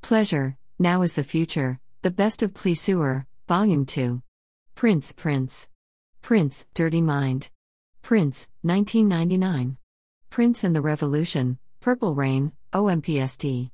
[0.00, 4.22] Pleasure, Now is the Future, The Best of Pleasure, Volume 2.
[4.74, 5.68] Prince, Prince.
[6.22, 7.50] Prince, Dirty Mind.
[8.00, 9.76] Prince, 1999.
[10.30, 13.70] Prince and the Revolution, Purple Rain, OMPST.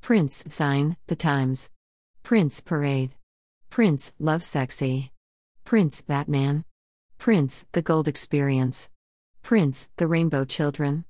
[0.00, 1.70] Prince, Sign, The Times.
[2.24, 3.14] Prince, Parade.
[3.72, 5.12] Prince, Love Sexy.
[5.64, 6.66] Prince, Batman.
[7.16, 8.90] Prince, The Gold Experience.
[9.40, 11.06] Prince, The Rainbow Children.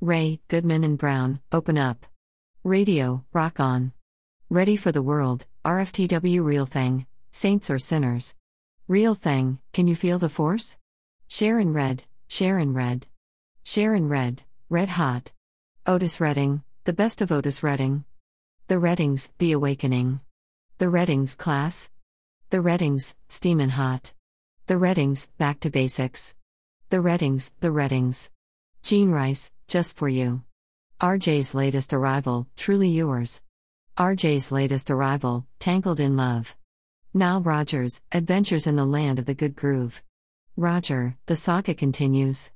[0.00, 2.06] Ray, Goodman and Brown, Open Up.
[2.62, 3.92] Radio, Rock On.
[4.48, 8.36] Ready for the World, RFTW Real Thing, Saints or Sinners.
[8.86, 10.76] Real Thing, Can You Feel the Force?
[11.26, 13.08] Sharon Redd, Sharon Redd.
[13.64, 15.32] Sharon Redd, Red Hot.
[15.84, 18.04] Otis Redding, The Best of Otis Redding.
[18.68, 20.20] The Reddings, The Awakening.
[20.78, 21.90] The Reddings Class.
[22.54, 24.12] The Reddings, Steamin' Hot.
[24.68, 26.36] The Reddings, Back to Basics.
[26.88, 28.30] The Reddings, The Reddings.
[28.80, 30.44] Jean Rice, Just for You.
[31.00, 33.42] RJ's latest arrival, Truly Yours.
[33.98, 36.56] RJ's latest arrival, Tangled in Love.
[37.12, 40.04] Now Rogers, Adventures in the Land of the Good Groove.
[40.56, 42.52] Roger, the saga continues.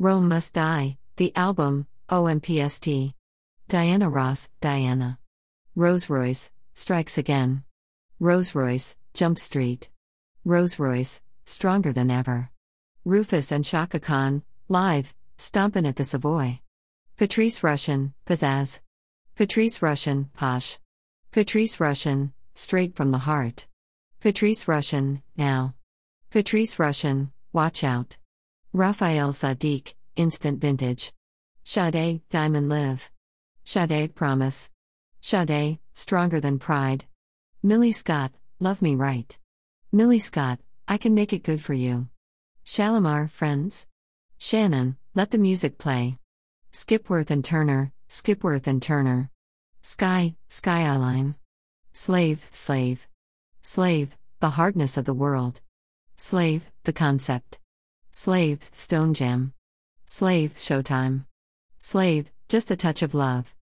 [0.00, 3.14] Rome Must Die, the album, OMPST.
[3.68, 5.20] Diana Ross, Diana.
[5.76, 7.62] Rose Royce, Strikes Again.
[8.18, 9.90] Rose Royce, Jump Street.
[10.44, 12.50] Rose Royce, Stronger Than Ever.
[13.04, 16.60] Rufus and Chaka Khan, live, Stompin' at the Savoy.
[17.18, 18.80] Patrice Rushen, Pizzazz.
[19.36, 20.78] Patrice Rushen, Posh.
[21.30, 23.66] Patrice Rushen, Straight from the Heart.
[24.20, 25.74] Patrice Rushen, Now.
[26.30, 28.16] Patrice Rushen, Watch Out.
[28.72, 31.12] Raphael Saadiq, Instant Vintage.
[31.64, 33.10] Sade, Diamond Live.
[33.64, 34.70] Sade, Promise.
[35.20, 37.04] Sade, Stronger Than Pride.
[37.62, 39.36] Millie Scott, Love Me Right.
[39.90, 42.06] Millie Scott, I Can Make It Good for You.
[42.62, 43.88] Shalimar, Friends.
[44.38, 46.18] Shannon, Let the Music Play.
[46.70, 49.30] Skipworth and Turner, Skipworth and Turner.
[49.82, 51.34] Sky, Skyline.
[51.92, 53.08] Slave, Slave.
[53.62, 55.60] Slave, The Hardness of the World.
[56.16, 57.58] Slave, The Concept.
[58.12, 59.54] Slave, Stone Jam.
[60.06, 61.24] Slave, Showtime.
[61.80, 63.56] Slave, Just a Touch of Love.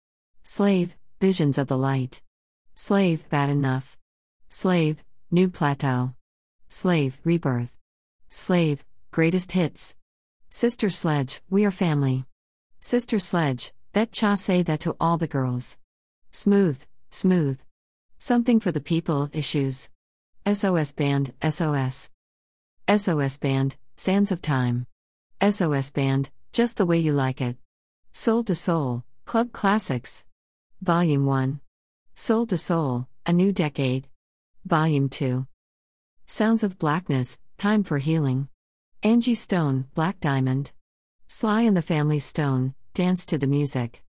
[0.41, 2.23] Slave, Visions of the Light.
[2.73, 3.96] Slave, Bad Enough.
[4.49, 6.13] Slave, New Plateau.
[6.69, 7.75] Slave, Rebirth.
[8.29, 9.97] Slave, Greatest Hits.
[10.49, 12.23] Sister Sledge, We Are Family.
[12.79, 15.77] Sister Sledge, That Cha Say That to All the Girls.
[16.31, 17.59] Smooth, Smooth.
[18.19, 19.89] Something for the People, Issues.
[20.49, 22.09] SOS Band, SOS.
[22.87, 24.87] SOS Band, Sands of Time.
[25.41, 27.57] SOS Band, Just the Way You Like It.
[28.13, 30.23] Soul II Soul, Club Classics.
[30.81, 31.59] Volume 1.
[32.13, 34.07] Soul II Soul, A New Decade.
[34.67, 35.47] Volume 2.
[36.25, 38.49] Sounds of Blackness, Time for Healing.
[39.01, 40.73] Angie Stone, Black Diamond.
[41.27, 44.03] Sly and the Family Stone, Dance to the Music.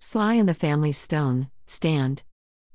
[0.00, 2.24] Sly and the Family Stone, Stand.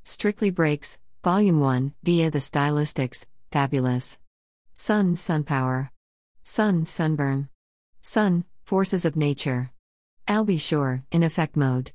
[0.04, 4.18] Strictly Breaks, Volume 1, via the Stylistics, Fabulous.
[4.74, 5.92] Sun, Sun Power.
[6.44, 7.50] Sun, Sunburn.
[8.02, 9.70] Sun, Forces of Nature.
[10.28, 10.58] Al B.
[10.58, 11.92] Sure, in effect mode.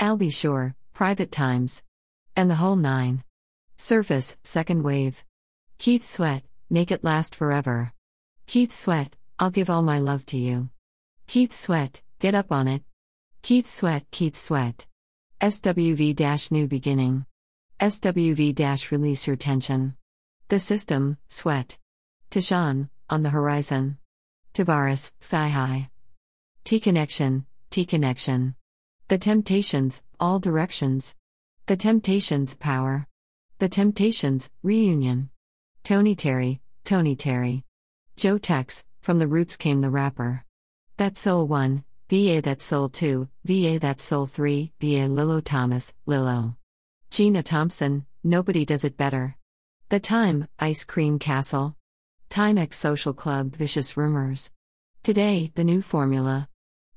[0.00, 0.30] Al B.
[0.30, 1.84] Sure, Private Times.
[2.34, 3.22] And the whole nine.
[3.80, 5.24] Surface, Second Wave.
[5.78, 7.94] Keith Sweat, Make It Last Forever.
[8.46, 10.68] Keith Sweat, I'll give all my love to you.
[11.26, 12.82] Keith Sweat, Get Up on It.
[13.40, 14.86] Keith Sweat, Keith Sweat.
[15.40, 17.24] SWV New Beginning.
[17.80, 19.94] SWV Release Your Tension.
[20.48, 21.78] The System, Sweat.
[22.30, 23.96] Tashan, On the Horizon.
[24.52, 25.88] Tavares, Sky High.
[26.64, 28.56] T Connection, T Connection.
[29.08, 31.16] The Temptations, All Directions.
[31.64, 33.06] The Temptations, Power.
[33.60, 35.28] The Temptations, Reunion.
[35.84, 37.66] Tony Terry, Tony Terry.
[38.16, 40.46] Joe Tex, From the Roots Came the Rapper.
[40.96, 46.56] That Soul 1, VA That Soul 2, VA That Soul 3, VA Lillo Thomas, Lilo.
[47.10, 49.36] Gina Thompson, Nobody Does It Better.
[49.90, 51.76] The Time, Ice Cream Castle.
[52.30, 54.50] Timex Social Club, Vicious Rumors.
[55.02, 56.48] Today, the new formula.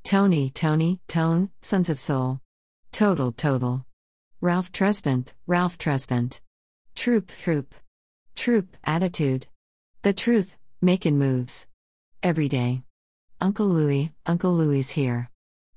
[0.03, 2.39] Tony, Tony, Tone, Sons of Soul.
[2.93, 3.85] Total, Total.
[4.39, 6.39] Ralph Tresvant, Ralph Tresvant.
[6.95, 7.75] Troop, Troop.
[8.35, 9.47] Troop, Attitude.
[10.03, 11.67] The Truth, Makin' Moves.
[12.21, 12.83] Every day.
[13.41, 15.29] Uncle Louie, Uncle Louie's here.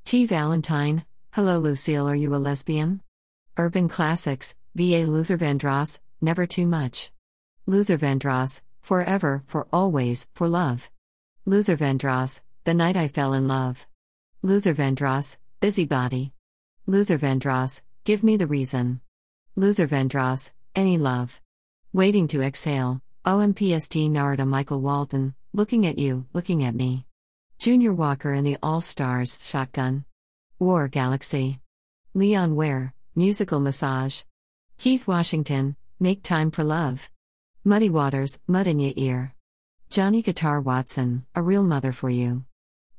[0.05, 0.27] T.
[0.27, 3.01] Valentine, Hello Lucille, are you a lesbian?
[3.57, 5.07] Urban Classics, V.A.
[5.07, 7.11] Luther Vandross, Never Too Much.
[7.67, 10.91] Luther Vandross, Forever, For Always, For Love.
[11.45, 13.87] Luther Vandross, The Night I Fell in Love.
[14.43, 16.33] Luther Vandross, Busybody.
[16.87, 19.01] Luther Vandross, Give Me the Reason.
[19.57, 21.41] Luther Vandross, Any Love.
[21.95, 27.07] Waiting to Exhale, OMPST Narada Michael Walden, Looking at You, Looking at Me.
[27.59, 30.05] Junior Walker and the All Stars, Shotgun.
[30.59, 31.61] War Galaxy.
[32.13, 34.25] Leon Ware, Musical Massage.
[34.77, 37.11] Keith Washington, Make Time for Love.
[37.65, 39.35] Muddy Waters, Mud in Your Ear.
[39.89, 42.45] Johnny Guitar Watson, A Real Mother for You.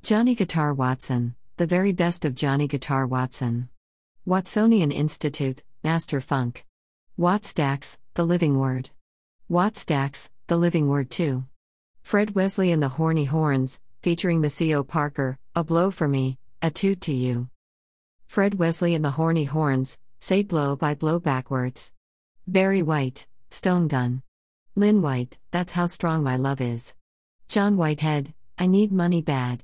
[0.01, 3.69] Johnny Guitar Watson, The Very Best of Johnny Guitar Watson.
[4.25, 6.66] Watsonian Institute, Master Funk.
[7.19, 8.91] Wattstax, The Living Word.
[9.49, 11.43] Wattstax, The Living Word 2.
[12.03, 17.01] Fred Wesley and the Horny Horns, featuring Maceo Parker, A Blow for Me, A Toot
[17.01, 17.49] to You.
[18.27, 21.91] Fred Wesley and the Horny Horns, Say Blow by Blow Backwards.
[22.45, 24.21] Barry White, Stone Gun.
[24.75, 26.93] Lynn White, That's How Strong My Love Is.
[27.47, 29.63] John Whitehead, I Need Money Bad.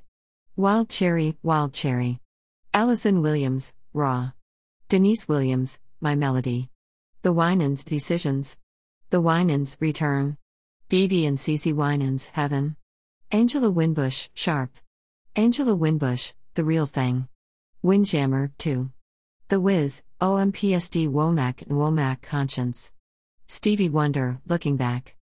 [0.56, 2.18] Wild Cherry, Wild Cherry.
[2.74, 4.32] Alyson Williams, Raw.
[4.88, 6.68] Deniece Williams, My Melody.
[7.24, 8.58] The Winans Decisions.
[9.08, 10.36] The Winans Return.
[10.90, 12.76] BeBe and CeCe Winans Heaven.
[13.30, 14.76] Angela Winbush, Sharp.
[15.34, 17.28] Angela Winbush, The Real Thing.
[17.80, 18.90] Windjammer, 2.
[19.48, 22.92] The Wiz, OMPSD Womack and Womack Conscience.
[23.46, 25.16] Stevie Wonder, Looking Back.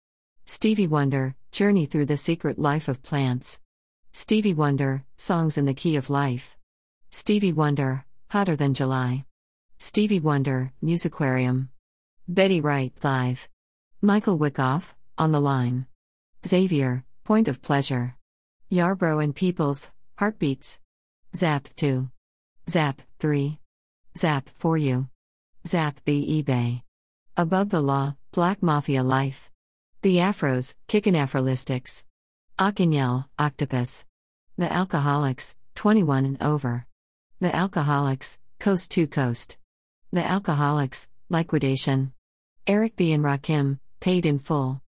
[0.44, 3.60] Stevie Wonder, Journey Through the Secret Life of Plants.
[4.10, 6.56] Stevie Wonder, Songs in the Key of Life.
[7.10, 9.24] Stevie Wonder, Hotter Than July.
[9.78, 11.68] Stevie Wonder, Musiquarium.
[12.28, 13.48] Betty Wright, Live.
[14.00, 15.86] Michael Wyckoff, On the Line.
[16.46, 18.14] Xavier, Point of Pleasure.
[18.70, 20.78] Yarbrough and Peoples, Heartbeats.
[21.34, 22.08] Zap 2.
[22.70, 23.58] Zap 3.
[24.16, 25.08] Zap for you.
[25.66, 26.82] Zap B eBay.
[27.36, 29.50] Above the Law, Black Mafia Life.
[30.02, 32.04] The Afros, Kickin' Afrolistics.
[32.56, 34.06] Akinyel, Octopus.
[34.56, 36.86] The Alcoholics, 21 and over.
[37.40, 39.58] The Alcoholics, Coast to Coast.
[40.12, 42.12] The Alcoholics, Liquidation.
[42.66, 43.14] Eric B.
[43.14, 44.82] and Rakim, Paid in Full.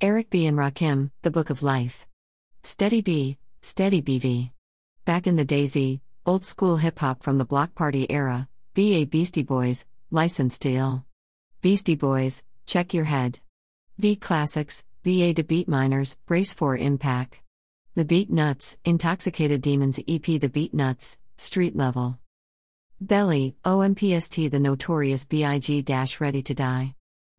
[0.00, 0.46] Eric B.
[0.46, 2.06] and Rakim, The Book of Life.
[2.62, 4.52] Steady B, Steady BV.
[5.04, 9.42] Back in the Daisy, old school hip hop from the Block Party era, VA Beastie
[9.42, 11.04] Boys, Licensed to Ill.
[11.62, 13.40] Beastie Boys, Check Your Head.
[13.98, 17.40] V Classics, VA to Beat Miners, Brace for Impact.
[17.96, 22.20] The Beatnuts, Intoxicated Demons EP The Beatnuts, Street Level.
[23.00, 25.84] Belly, OMPST The Notorious B.I.G.
[26.18, 26.94] Ready to Die.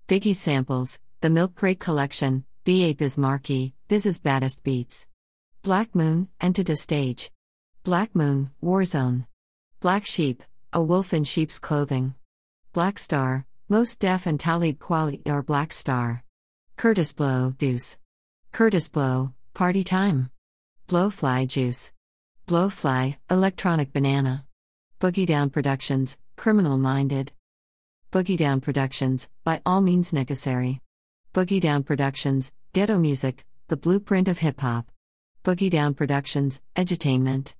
[0.08, 2.94] Biggie Samples, The Milk Crate Collection, B.A.
[2.94, 5.10] Biz Markie, Biz's Baddest Beats.
[5.62, 7.30] Black Moon, Enter the Stage.
[7.84, 9.26] Black Moon, Warzone.
[9.82, 12.16] Black Sheep, A Wolf in Sheep's Clothing.
[12.72, 16.24] Black Star, Mos Def and Talib Kweli or Black Star.
[16.78, 17.98] Kurtis Blow, Deuce.
[18.54, 20.30] Kurtis Blow, Party Time.
[20.88, 21.92] Blowfly Juice.
[22.48, 24.46] Blowfly, Electronic Banana.
[25.00, 27.32] Boogie Down Productions, Criminal Minded.
[28.12, 30.82] Boogie Down Productions, by all means necessary.
[31.34, 34.92] Boogie Down Productions, Ghetto Music, The Blueprint of Hip Hop.
[35.46, 37.56] Boogie Down Productions, Edutainment.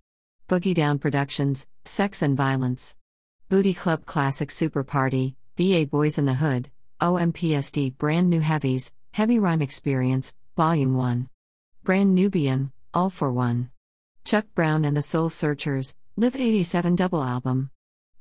[0.50, 2.98] Boogie Down Productions, Sex and Violence.
[3.48, 6.70] Booty Club Classic Super Party, BA Boys in the Hood,
[7.00, 11.30] OMPSD Brand New Heavies, Heavy Rhyme Experience, Volume 1.
[11.86, 13.70] Brand Nubian, All for One.
[14.26, 17.70] Chuck Brown and the Soul Searchers, Live 87 double album.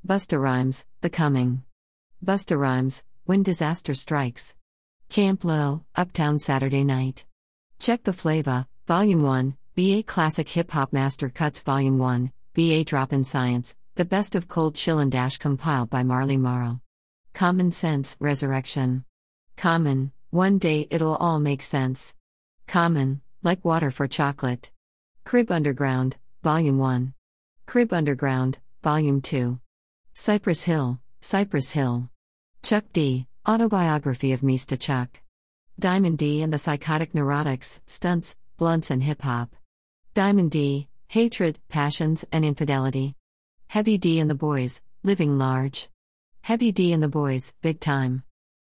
[0.06, 1.64] Busta Rhymes, The Coming.
[2.24, 4.54] Busta Rhymes, When Disaster Strikes.
[5.08, 7.26] Camp Lo, Uptown Saturday Night.
[7.80, 13.12] Check the Flava, Volume 1, BA Classic Hip Hop Master Cuts Volume 1, BA Drop
[13.12, 16.80] in Science, The Best of Cold Chillin' Dash compiled by Marley Marl.
[17.32, 19.04] Common Sense Resurrection.
[19.56, 22.14] Common, one day it'll all make sense.
[22.68, 24.70] Common, like water for chocolate.
[25.24, 27.14] Crib Underground, Volume 1.
[27.68, 29.60] Crib Underground, Volume 2.
[30.14, 32.08] Cypress Hill, Cypress Hill.
[32.62, 35.20] Chuck D, Autobiography of Mista Chuck.
[35.78, 39.54] Diamond D and the Psychotic Neurotics, Stunts, Blunts and Hip Hop.
[40.14, 43.14] Diamond D, Hatred, Passions, and Infidelity.
[43.66, 45.90] Heavy D and the Boys, Living Large.
[46.40, 48.22] Heavy D and the Boys, Big Time.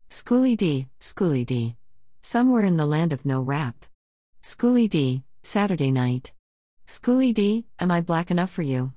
[0.10, 1.78] Schooly D, Schooly D.
[2.20, 3.86] Somewhere in the Land of No Rap.
[4.44, 6.34] Schooly D, Saturday Night.
[6.90, 8.94] Schooly D, Am I Black Enough for You?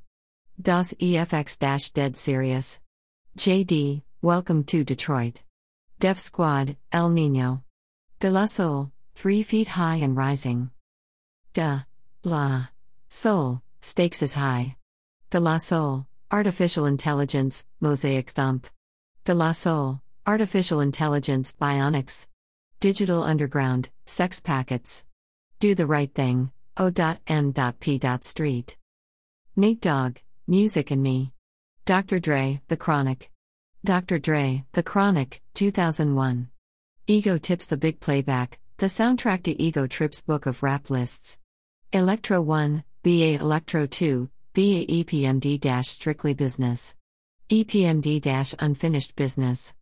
[0.59, 2.81] Das EFX Dead Serious.
[3.37, 5.43] JD, Welcome to Detroit.
[5.99, 7.63] Def Squad, El Nino.
[8.19, 10.71] De La Soul, Three Feet High and Rising.
[11.53, 11.87] De
[12.25, 12.69] La
[13.11, 14.77] Soul, Stakes is High.
[15.29, 18.69] De La Soul, Artificial Intelligence, Mosaic Thump.
[19.27, 22.27] De La Soul, Artificial Intelligence, Bionics.
[22.81, 25.05] Digital Underground, Sex Packets.
[25.61, 28.01] Do the Right Thing, O.M.P.
[28.23, 28.77] Street.
[29.57, 30.17] Nate Dogg,
[30.47, 31.33] Music and Me.
[31.85, 32.19] Dr.
[32.19, 33.31] Dre, The Chronic.
[33.85, 34.19] Dr.
[34.19, 36.49] Dre, The Chronic, 2001.
[37.07, 41.39] Ego Tips The Big Playback, the soundtrack to Ego Trip's Book of Rap Lists.
[41.93, 46.95] Electro 1, BA Electro 2, BA EPMD Strictly Business.
[47.51, 49.75] EPMD Unfinished Business.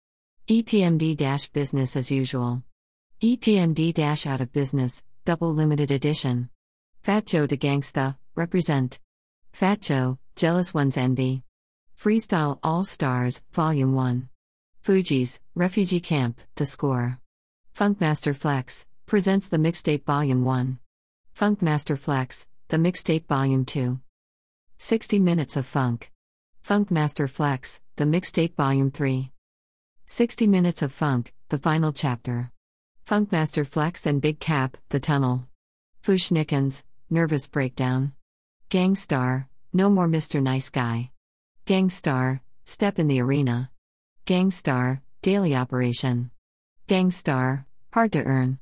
[0.49, 2.65] EPMD Business as Usual.
[3.23, 6.51] EPMD Out of Business, Double Limited Edition.
[7.03, 8.99] Fat Joe de Gangsta, Represent.
[9.55, 11.43] Fat Joe, Jealous One's Envy.
[11.97, 14.29] Freestyle All Stars, Volume 1.
[14.85, 17.19] Fugees, Refugee Camp, The Score.
[17.75, 20.79] Funkmaster Flex, presents the mixtape Volume 1.
[21.35, 23.99] Funkmaster Flex, the mixtape Volume 2.
[24.77, 26.11] 60 Minutes of Funk.
[26.63, 29.31] Funkmaster Flex, the mixtape Volume 3.
[30.05, 32.51] 60 Minutes of Funk, the final chapter.
[33.07, 35.47] Funkmaster Flex and Big Kap, The Tunnel.
[36.03, 36.83] Fu-Schnickens,
[37.13, 38.13] Nervous Breakdown.
[38.69, 40.41] Gang Starr, No More Mr.
[40.41, 41.11] Nice Guy.
[41.67, 43.73] Gang Starr, Step in the Arena.
[44.27, 46.31] Gang Starr, Daily Operation.
[46.87, 48.61] Gang Starr, Hard to Earn.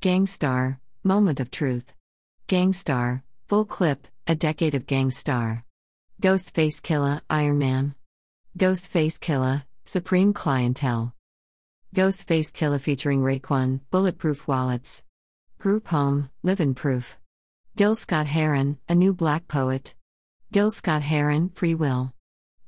[0.00, 1.92] Gang Starr, Moment of Truth.
[2.46, 5.64] Gang Starr, Full Clip, A Decade of Gang Starr.
[6.22, 7.96] Ghostface Killah, Iron Man.
[8.56, 11.14] Ghostface Killah, Supreme Clientele.
[11.96, 15.02] Ghostface Killah featuring Raekwon, Bulletproof Wallets.
[15.58, 17.18] Group Home, Livin' Proof.
[17.78, 19.94] Gil Scott Heron, a new black poet.
[20.50, 22.12] Gil Scott Heron, Free Will.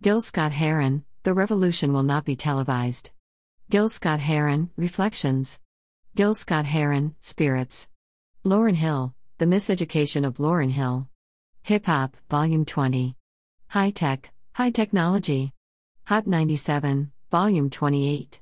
[0.01, 3.11] Gil Scott Heron, The Revolution Will Not Be Televised.
[3.69, 5.59] Gil Scott Heron, Reflections.
[6.15, 7.89] Gil Scott Heron, Spirits.
[8.45, 11.09] Lauryn Hill, The Miseducation of Lauryn Hill.
[11.65, 13.17] Hip Hop, Volume 20.
[13.67, 15.53] High Tech, High Technology.
[16.07, 18.41] Hot 97, Volume 28.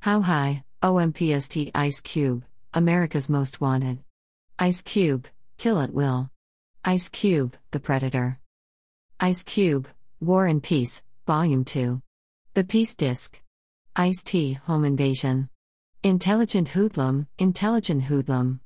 [0.00, 2.42] How High, OMPST Ice Cube,
[2.72, 3.98] America's Most Wanted.
[4.58, 5.28] Ice Cube,
[5.58, 6.30] Kill at Will.
[6.84, 8.38] Ice Cube, The Predator.
[9.18, 9.88] Ice Cube,
[10.20, 12.02] War and Peace, Volume 2.
[12.52, 13.40] The Peace Disc.
[13.96, 15.48] Ice T, Home Invasion.
[16.02, 18.60] Intelligent Hoodlum, Intelligent Hoodlum.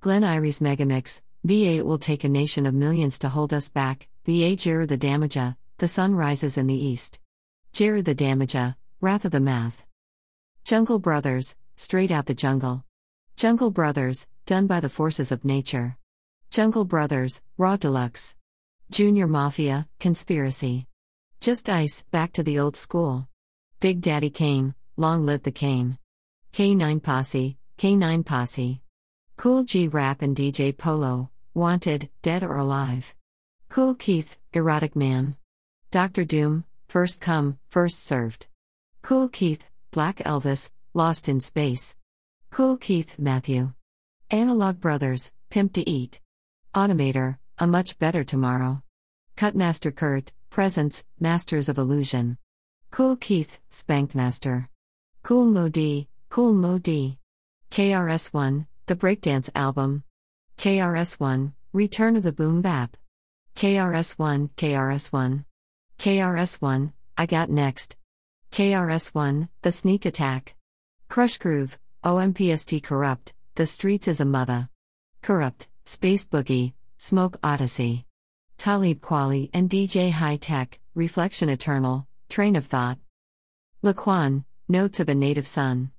[0.00, 4.08] Glen Iries Megamix, VA It will take a nation of millions to hold us back,
[4.24, 7.20] VA Jeru the Damaja, The Sun Rises in the East.
[7.74, 9.84] Jeru the Damaja, Wrath of the Math.
[10.64, 12.82] Jungle Brothers, Straight Out the Jungle.
[13.36, 15.98] Jungle Brothers, done by the forces of nature.
[16.50, 18.34] Jungle Brothers, Raw Deluxe.
[18.90, 20.84] Junior Mafia, Conspiracy.
[21.40, 23.28] Just Ice, back to the old school.
[23.78, 25.96] Big Daddy Kane, long live the Kane.
[26.52, 28.80] K9 Posse, K9 Posse.
[29.36, 33.14] Kool G Rap and DJ Polo, Wanted, Dead or Alive.
[33.68, 35.36] Kool Keith, Erotic Man.
[35.92, 36.24] Dr.
[36.24, 38.48] Doom, First Come, First Served.
[39.02, 41.94] Kool Keith, Black Elvis, Lost in Space.
[42.50, 43.72] Kool Keith Matthew.
[44.32, 46.20] Analog Brothers, Pimp to Eat.
[46.74, 48.80] Automator, A Much Better Tomorrow.
[49.36, 52.38] Cutmaster Kurt, Presence, Masters of Illusion.
[52.92, 54.68] Kool Keith, Spanked Master.
[55.24, 56.54] Kool Moe Dee, Kool
[57.72, 60.04] KRS1, The Breakdance Album.
[60.58, 62.96] KRS1, Return of the Boom Bap.
[63.56, 65.44] KRS1, KRS1.
[65.98, 67.96] KRS1, I Got Next.
[68.52, 70.54] KRS1, The Sneak Attack.
[71.08, 74.68] Krush Groove, OMPST Kurupt, The Streets is a Mother.
[75.22, 78.04] Kurupt, Space Boogie, Smoke Odyssey.
[78.56, 82.98] Talib Kweli and DJ Hi-Tek, Reflection Eternal, Train of Thought.
[83.82, 85.90] Laquan, Notes of a Native Son.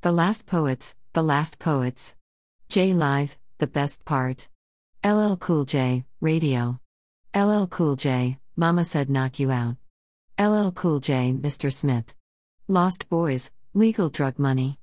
[0.00, 2.16] The Last Poets, The Last Poets.
[2.70, 4.48] J Live, The Best Part.
[5.04, 6.80] LL Cool J, Radio.
[7.36, 9.76] LL Cool J, Mama Said Knock You Out.
[10.38, 11.70] LL Cool J, Mr.
[11.70, 12.14] Smith.
[12.66, 14.78] Lost Boyz, Legal Drug Money.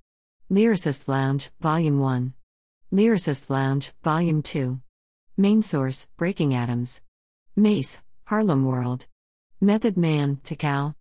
[0.52, 2.34] Lyricist Lounge, Volume 1.
[2.94, 4.82] Lyricist Lounge, Volume 2.
[5.38, 7.00] Main Source, Breaking Atoms.
[7.56, 9.08] Mase, Harlem World.
[9.62, 10.96] Method Man, Tical.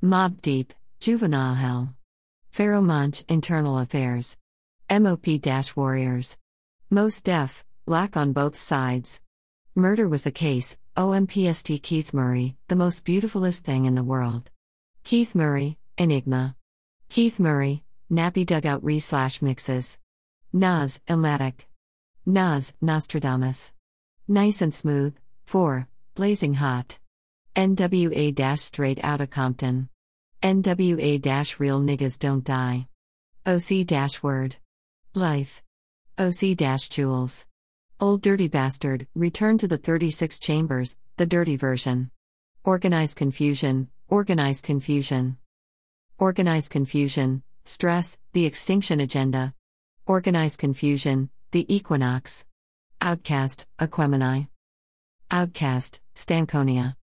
[0.00, 1.96] Mobb Deep, Juvenile Hell.
[2.52, 4.38] Pharoahe Monch, Internal Affairs.
[4.88, 5.26] MOP
[5.74, 6.38] Warriors.
[6.88, 9.20] Mos Def, Black on Both Sides.
[9.74, 14.52] Murder was the case, OMPST Keith Murray, the most beautifulest thing in the world.
[15.02, 16.54] Keith Murray, Enigma.
[17.08, 19.98] Keith Murray, Nappy Dugout Re slash Mixes.
[20.52, 21.66] Nas, Illmatic.
[22.24, 23.74] Nas, Nostradamus.
[24.26, 25.14] Nice and Smooth,
[25.46, 26.98] 4, Blazing Hot.
[27.54, 29.90] NWA Straight Outta Compton.
[30.42, 31.20] NWA
[31.58, 32.88] Real Niggas Don't Die.
[33.44, 34.56] OC Word.
[35.14, 35.62] Life.
[36.18, 36.56] OC
[36.88, 37.46] Jewels.
[38.00, 42.10] Old Dirty Bastard, Return to the 36 Chambers, the dirty version.
[42.64, 45.36] Organize Confusion, Organize Confusion.
[46.16, 49.52] Organize Confusion, Stress, The Extinction Agenda.
[50.08, 52.46] Organized Confusion, The Equinox.
[53.02, 54.48] OutKast, Aquemini.
[55.30, 56.94] OutKast, Stankonia.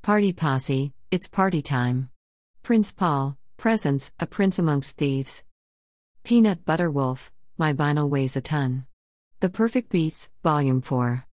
[0.00, 2.08] Party Posse, It's Party Time.
[2.62, 5.42] Prince Paul, Presence, A Prince Amongst Thieves.
[6.22, 8.86] Peanut Butter Wolf, My Vinyl Weighs a Ton.
[9.40, 11.26] The Perfect Beats, Volume 4.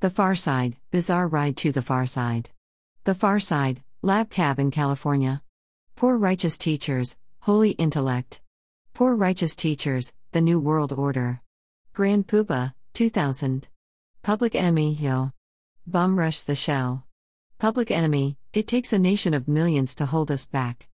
[0.00, 2.48] The Pharcyde, Bizarre Ride to the Pharcyde.
[3.04, 5.40] The Pharcyde, Lab Cab in California.
[5.96, 8.42] Poor Righteous Teachers, Holy Intellect.
[8.94, 11.40] Poor Righteous Teachers, The New World Order.
[11.94, 13.66] Grand Puba, 2000.
[14.22, 15.32] Public Enemy, Yo.
[15.84, 17.02] Bum Rush the Show.
[17.58, 20.86] Public Enemy, It takes a nation of millions to hold us back.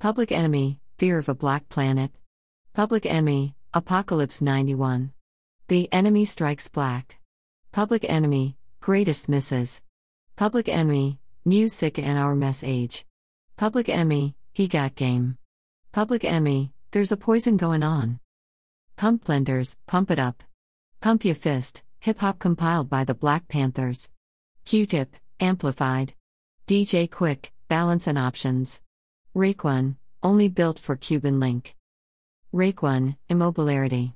[0.00, 2.10] Public Enemy, Fear of a Black Planet.
[2.72, 5.12] Public Enemy, Apocalypse 91.
[5.68, 7.20] The Enemy Strikes Black.
[7.70, 9.80] Public Enemy, Greatest Misses.
[10.34, 13.06] Public Enemy, Music and Our Mess Age.
[13.56, 15.38] Public Enemy, He Got Game.
[15.92, 18.20] Public Enemy, There's a Poison Going On.
[18.94, 20.44] Pump Blenders, Pump It Up.
[21.00, 24.08] Pump your Fist, Hip Hop compiled by the Black Panthers.
[24.64, 26.14] Q Tip, Amplified.
[26.68, 28.80] DJ Quik, Balance and Options.
[29.34, 31.74] Raekwon, Only Built for Cuban Link.
[32.54, 34.12] Raekwon, Immobilarity.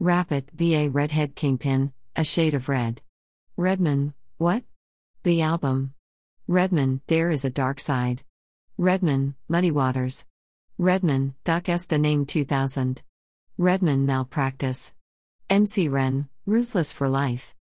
[0.00, 3.02] Rapid, VA Redhead Kingpin, A Shade of Red.
[3.58, 4.64] Redman, What?
[5.24, 5.92] The album.
[6.48, 8.22] Redman, There is a Dark Side.
[8.78, 10.24] Redman, Muddy Waters.
[10.78, 13.00] Redman, Doc Esta Name 2000.
[13.58, 14.92] Redman, Malpractice.
[15.48, 17.54] MC Ren, Ruthless for Life.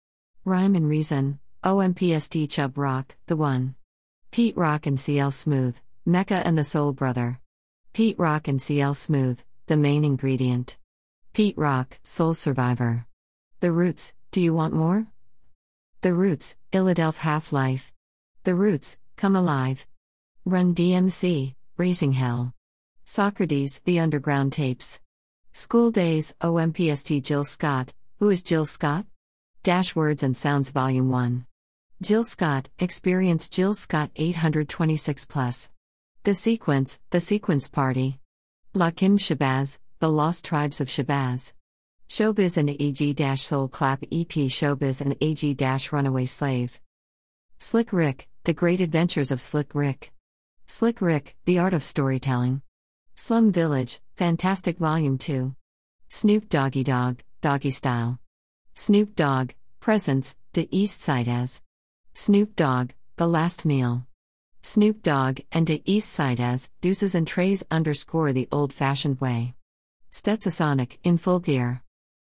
[0.46, 3.76] Rhyme and Reason, OMPSD Chubb Rock, The One.
[4.32, 7.42] Pete Rock and CL Smooth, Mecca and the Soul Brother.
[7.92, 10.78] Pete Rock and CL Smooth, The Main Ingredient.
[11.34, 13.08] Pete Rock, Soul Survivor.
[13.60, 15.06] The Roots, Do You Want More?
[16.00, 17.92] The Roots, Illadelph Half Life.
[18.46, 19.86] The Roots, Come Alive.
[20.46, 22.54] Run DMC, Raising Hell.
[23.14, 25.02] Socrates, The Underground Tapes.
[25.52, 29.06] School Days, OMPST Jill Scott, Who is Jill Scott?
[29.64, 31.46] Dash Words and Sounds Volume 1.
[32.02, 35.70] Jill Scott, Experience Jill Scott 826 Plus.
[36.24, 38.18] The Sequence, The Sequence Party.
[38.74, 41.52] Lakim Shabazz, The Lost Tribes of Shabazz.
[42.08, 45.58] Showbiz and AG Soul Clap EP Showbiz and AG
[45.92, 46.80] Runaway Slave.
[47.58, 50.14] Slick Rick, The Great Adventures of Slick Rick.
[50.66, 52.62] Slick Rick, The Art of Storytelling.
[53.16, 55.54] Slum Village, Fantastic Volume 2.
[56.10, 58.20] Snoop Doggy Dogg, Doggy Style.
[58.74, 61.62] Snoop Dogg, Presence, The East Side as.
[62.14, 64.08] Snoop Dogg, The Last Meal.
[64.64, 69.56] Snoop Dogg and De East Side as, Deuces and Trays underscore the old fashioned way.
[70.12, 71.84] Stetsasonic, in full gear.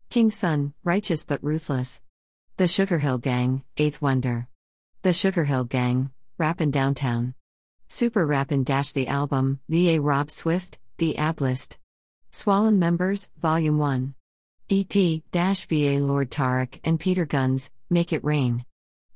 [0.09, 2.01] King Sun, Righteous but Ruthless.
[2.57, 4.47] The Sugar Hill Gang, Eighth Wonder.
[5.01, 7.33] The Sugar Hill Gang, Rappin' Downtown.
[7.95, 11.77] Super Rappin' Dash the Album, VA Rob Swift, The Ablist.
[12.29, 14.13] Swollen Members, Volume 1.
[14.69, 18.65] EP, Dash VA Lord Tariq and Peter Gunz, Make It Rain.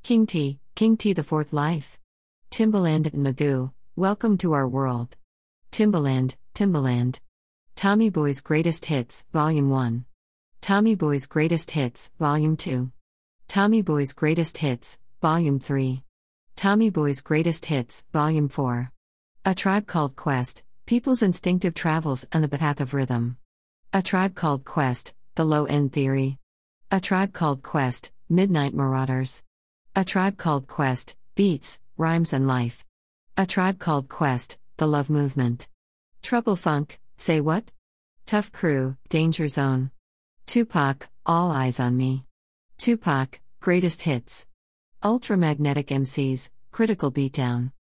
[0.02, 1.98] King T, King T the Fourth Life.
[2.50, 5.14] Timbaland and Magoo, Welcome to Our World.
[5.70, 7.20] Timbaland, Timbaland.
[7.76, 10.06] Tommy Boy's Greatest Hits, Volume 1.
[10.62, 12.90] Tommy Boy's Greatest Hits, Volume 2.
[13.46, 16.02] Tommy Boy's Greatest Hits, Volume 3.
[16.60, 18.92] Tommy Boy's Greatest Hits, Volume 4.
[19.46, 23.38] A Tribe Called Quest, People's Instinctive Travels and the Path of Rhythm.
[23.94, 26.36] A Tribe Called Quest, The Low End Theory.
[26.90, 29.42] A Tribe Called Quest, Midnight Marauders.
[29.96, 32.84] A Tribe Called Quest, Beats, Rhymes and Life.
[33.38, 35.66] A Tribe Called Quest, The Love Movement.
[36.20, 37.72] Trouble Funk, Say What?
[38.26, 39.92] Tough Crew, Danger Zone.
[40.44, 42.26] Tupac, All Eyes on Me.
[42.76, 44.46] Tupac, Greatest Hits.
[45.02, 47.72] Ultramagnetic MCs, Critical Beatdown.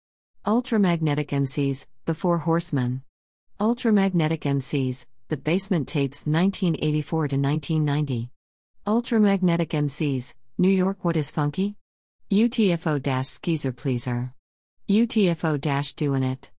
[0.47, 3.03] Ultramagnetic MCs, The Four Horsemen.
[3.59, 8.31] Ultramagnetic MCs, The Basement Tapes 1984 to 1990.
[8.87, 11.75] Ultramagnetic MCs, New York What is Funky?
[12.31, 14.33] UTFO Skeezer Pleaser.
[14.89, 16.53] UTFO Doing It.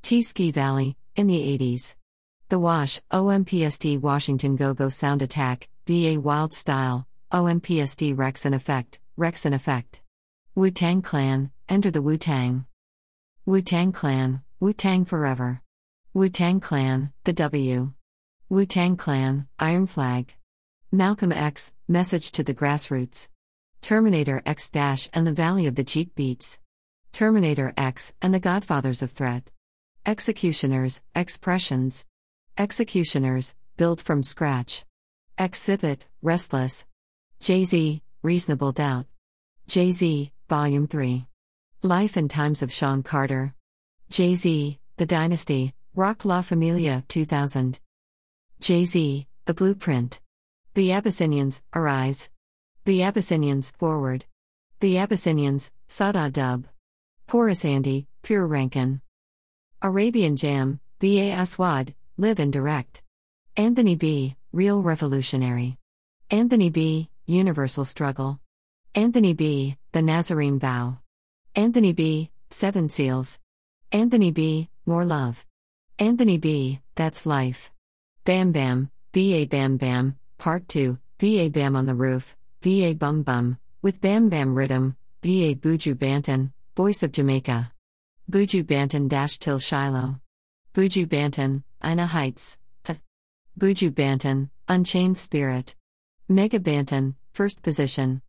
[0.00, 1.94] T Ski Valley, in the 80s.
[2.48, 8.98] The Wash, OMPSD Washington Go Go Sound Attack, DA Wild Style, OMPSD Rex in Effect,
[9.18, 10.00] Rex in Effect.
[10.56, 12.64] Wu Tang Clan, Enter the Wu Tang.
[13.44, 15.60] Wu Tang Clan, Wu Tang Forever.
[16.14, 17.92] Wu Tang Clan, The W.
[18.48, 20.32] Wu Tang Clan, Iron Flag.
[20.90, 23.28] Malcolm X, Message to the Grassroots.
[23.82, 26.58] Terminator X Dash and the Valley of the Jeep Beats.
[27.12, 29.50] Terminator X and the Godfathers of Threat.
[30.06, 32.06] Executioners, Expressions.
[32.56, 34.86] Executioners, Built from Scratch.
[35.38, 36.86] Xzibit, Restless.
[37.40, 39.04] Jay Z, Reasonable Doubt.
[39.68, 41.26] Jay Z, Volume 3.
[41.82, 43.52] Life and Times of Sean Carter.
[44.10, 47.80] Jay Z, The Dynasty, Rock La Familia, 2000.
[48.60, 50.20] Jay Z, The Blueprint.
[50.74, 52.30] The Abyssinians, Arise.
[52.84, 54.26] The Abyssinians, Forward.
[54.78, 56.66] The Abyssinians, Sada Dub.
[57.28, 59.00] Horace Andy, Pure Rankin.
[59.82, 63.02] Arabian Jam, VA Aswad, Live and Direct.
[63.56, 65.76] Anthony B., Real Revolutionary.
[66.30, 68.38] Anthony B., Universal Struggle.
[68.94, 70.98] Anthony B., The Nazarene Vow.
[71.54, 73.38] Anthony B., Seven Seals.
[73.90, 75.46] Anthony B., More Love.
[75.98, 77.72] Anthony B., That's Life.
[78.24, 83.56] Bam Bam, VA Bam Bam, Part 2, VA Bam on the Roof, VA Bum Bum,
[83.80, 87.72] with Bam Bam Rhythm, VA Buju Banton, Voice of Jamaica.
[88.30, 90.20] Buju Banton Dash Till Shiloh.
[90.74, 92.58] Buju Banton, Ina Heights.
[92.84, 93.00] Th.
[93.58, 95.74] Buju Banton, Unchained Spirit.
[96.28, 98.20] Mega Banton, First Position.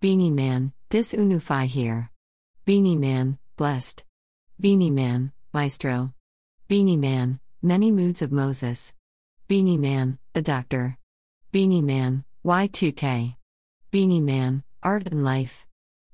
[0.00, 2.10] Beenie Man, Dis Unufai here.
[2.64, 4.02] Beenie Man, Blessed.
[4.58, 6.12] Beenie Man, Maestro.
[6.66, 8.96] Beenie Man, Many Moods of Moses.
[9.46, 10.98] Beenie Man, The Doctor.
[11.52, 13.36] Beenie Man, Y2K.
[13.92, 15.64] Beenie Man, Art and Life.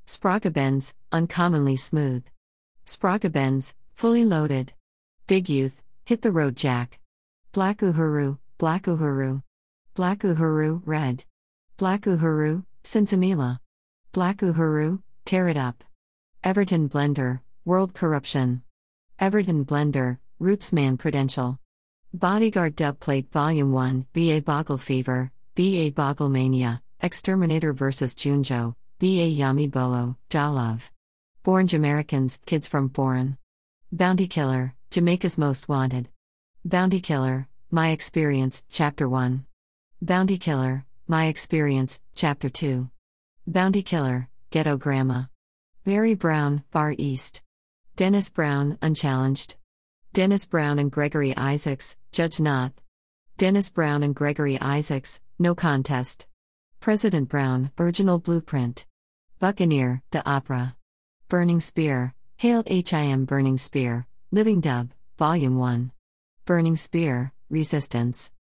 [0.07, 2.27] Spragga Benz, Uncommonly Smooth.
[2.85, 4.75] Spragga Benz, Fully Loaded.
[5.27, 7.01] Big Youth, Hit the Road Jack.
[7.53, 9.43] Black Uhuru, Black Uhuru.
[9.95, 11.25] Black Uhuru, Red.
[11.79, 13.59] Black Uhuru, Sinsemilla.
[14.17, 15.85] Black Uhuru, Tear It Up.
[16.43, 18.63] Everton Blender, World Corruption.
[19.19, 21.59] Everton Blender, Rootsman Credential.
[22.15, 28.15] Bodyguard Dubplate Volume 1, BA Boggle Fever, BA Boggle Mania, Exterminator vs.
[28.15, 30.89] Junjo, BA Yami Bolo, Jalove.
[31.43, 33.37] Born Jamaicans, Kids from Foreign.
[33.93, 36.09] Bounty Killer, Jamaica's Most Wanted.
[36.65, 39.45] Bounty Killer, My Experience, Chapter 1.
[40.01, 42.89] Bounty Killer, My Experience, Chapter 2.
[43.49, 45.27] Bounty Killer, Ghetto Grandma.
[45.85, 47.43] Mary Brown, Far East.
[47.95, 49.55] Dennis Brown, Unchallenged.
[50.13, 52.73] Dennis Brown and Gregory Isaacs, Judge Not.
[53.37, 56.27] Dennis Brown and Gregory Isaacs, No Contest.
[56.81, 58.85] President Brown, Original Blueprint.
[59.39, 60.75] Buccaneer, The Opera.
[61.29, 65.93] Burning Spear, Hail HIM Burning Spear, Living Dub, Volume 1.
[66.47, 68.33] Burning Spear, Resistance.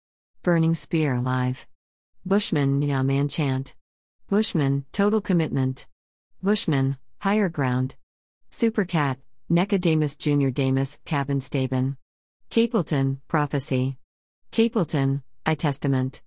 [0.43, 1.67] Burning Spear Live.
[2.25, 3.75] Bushman, Yaman Chant.
[4.29, 5.87] Bushman, Total Commitment.
[6.43, 7.97] Bushman, Higher Ground.
[8.51, 9.19] Supercat,
[9.51, 10.49] Nicodemus Jr.
[10.49, 11.99] Damus, Cabin Staben.
[12.51, 13.99] Capleton, Prophecy.
[14.51, 16.23] Capleton, I Testament.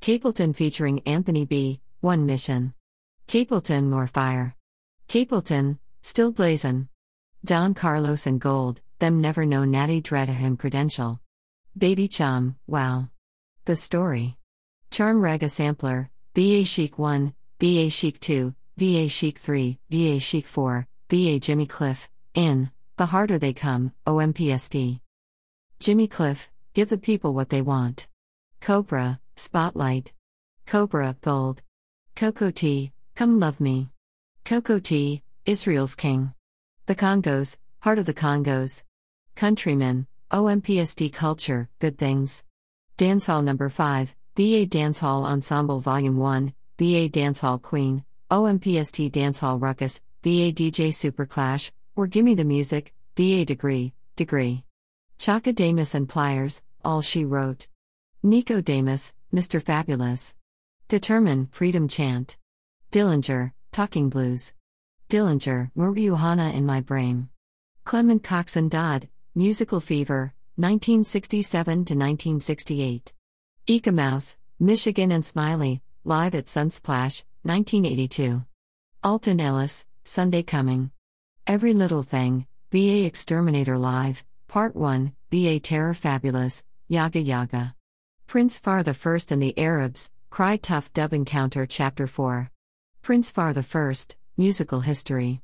[0.00, 2.72] Capleton featuring Anthony B., One Mission.
[3.26, 4.54] Capleton, More Fire.
[5.08, 6.88] Capleton, Still Blazin'.
[7.44, 11.20] Don Carlos and Gold, Them Never Know Natty Dreadahim Credential.
[11.76, 13.08] Baby Chum, Wow.
[13.64, 14.36] The Story.
[14.92, 20.86] Charm Raga Sampler, BA Chic 1, BA Chic 2, VA Chic 3, VA Chic 4,
[21.10, 24.98] VA Jimmy Cliff, in The Harder They Come, OMPSD.
[25.78, 28.08] Jimmy Cliff, Give the People What They Want.
[28.62, 30.12] Cobra, Spotlight.
[30.64, 31.60] Cobra, Gold.
[32.16, 33.90] Cocoa Tea, Come Love Me.
[34.46, 36.32] Cocoa Tea, Israel's King.
[36.86, 38.84] The Congos, Heart of the Congos.
[39.34, 42.42] Countrymen, OMPSD Culture, Good Things.
[42.96, 50.50] Dancehall Number 5, BA Dancehall Ensemble Volume 1, BA Dancehall Queen, OMPST Dancehall Ruckus, BA
[50.50, 54.64] DJ Super Clash, or Gimme the Music, BA Degree, Degree.
[55.18, 57.68] Chaka Demus and Pliers, All She Wrote.
[58.22, 59.62] Nico Damus, Mr.
[59.62, 60.34] Fabulous.
[60.88, 62.38] Determine, Freedom Chant.
[62.90, 64.54] Dillinger, Talking Blues.
[65.10, 67.28] Dillinger, Marijuana in My Brain.
[67.84, 73.12] Clement Coxsone Dodd, Musical Fever, 1967 to 1968.
[73.66, 78.42] Eek-A-Mouse, Michigan and Smiley, live at Sunsplash, 1982.
[79.04, 80.90] Alton Ellis, Sunday Coming.
[81.46, 87.74] Every Little Thing, VA Exterminator Live, Part 1, VA Terror Fabulous, Yaga Yaga.
[88.26, 92.50] Prince Far the First and the Arabs, Cry Tough Dub Encounter Chapter 4.
[93.02, 95.42] Prince Far the First, Musical History.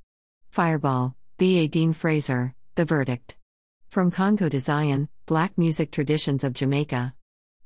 [0.49, 3.37] Fireball, VA Dean Fraser, The Verdict.
[3.89, 7.13] From Congo to Zion, Black Music Traditions of Jamaica.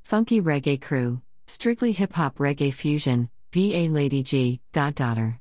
[0.02, 5.40] Funky Reggae Crew, Strictly Hip Hop Reggae Fusion, VA Lady G, Goddaughter.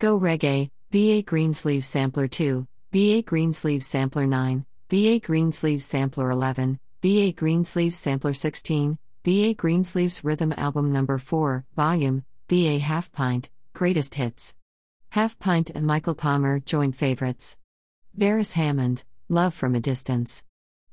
[0.00, 7.32] Go Reggae, VA Greensleeves Sampler 2, VA Greensleeves Sampler 9, VA Greensleeves Sampler 11, VA
[7.32, 14.56] Greensleeves Sampler 16, VA Greensleeves Rhythm Album Number 4, Volume, VA Half Pint, Greatest Hits.
[15.10, 17.56] Half Pint and Michael Palmer joint favorites.
[18.18, 20.44] Beres Hammond, Love from a Distance.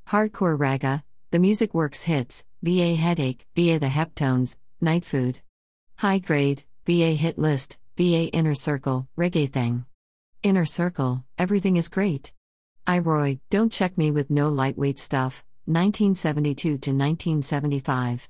[0.06, 1.02] Hardcore Raga,
[1.32, 5.40] The Music Works Hits, VA Headache, VA The Heptones, Night Food.
[5.96, 9.84] High Grade, VA Hit List, VA Inner Circle, Reggae Thing.
[10.44, 12.32] Inner Circle, Everything is Great.
[12.86, 18.28] I Roy, Don't Check Me with No Lightweight Stuff, 1972 to 1975.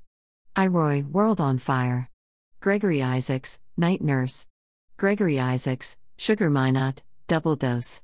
[0.57, 2.09] I Roy, World on Fire.
[2.61, 4.47] Gregory Isaacs, Night Nurse.
[4.97, 8.01] Gregory Isaacs, Sugar Minott, Double Dose.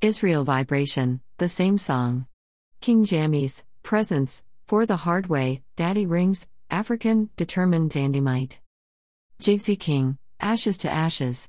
[0.00, 2.26] Israel Vibration, the same song.
[2.80, 8.58] King Jammies, Presence, For the Hard Way, Daddy Rings, African, Determined Dandymite.
[9.40, 11.48] Jigsy King, Ashes to Ashes.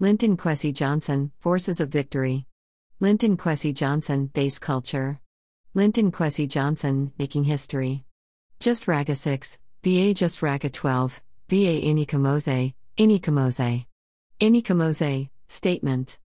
[0.00, 2.44] Linton Kwesi Johnson, Forces of Victory.
[2.98, 5.20] Linton Kwesi Johnson, Bass Culture.
[5.74, 8.02] Linton Kwesi Johnson, Making History.
[8.58, 13.86] Just Raga 6, VA Just Raga 12, VA Ini Kamoze, Ini Kamoze.
[14.40, 16.18] Ini Kamoze, Statement.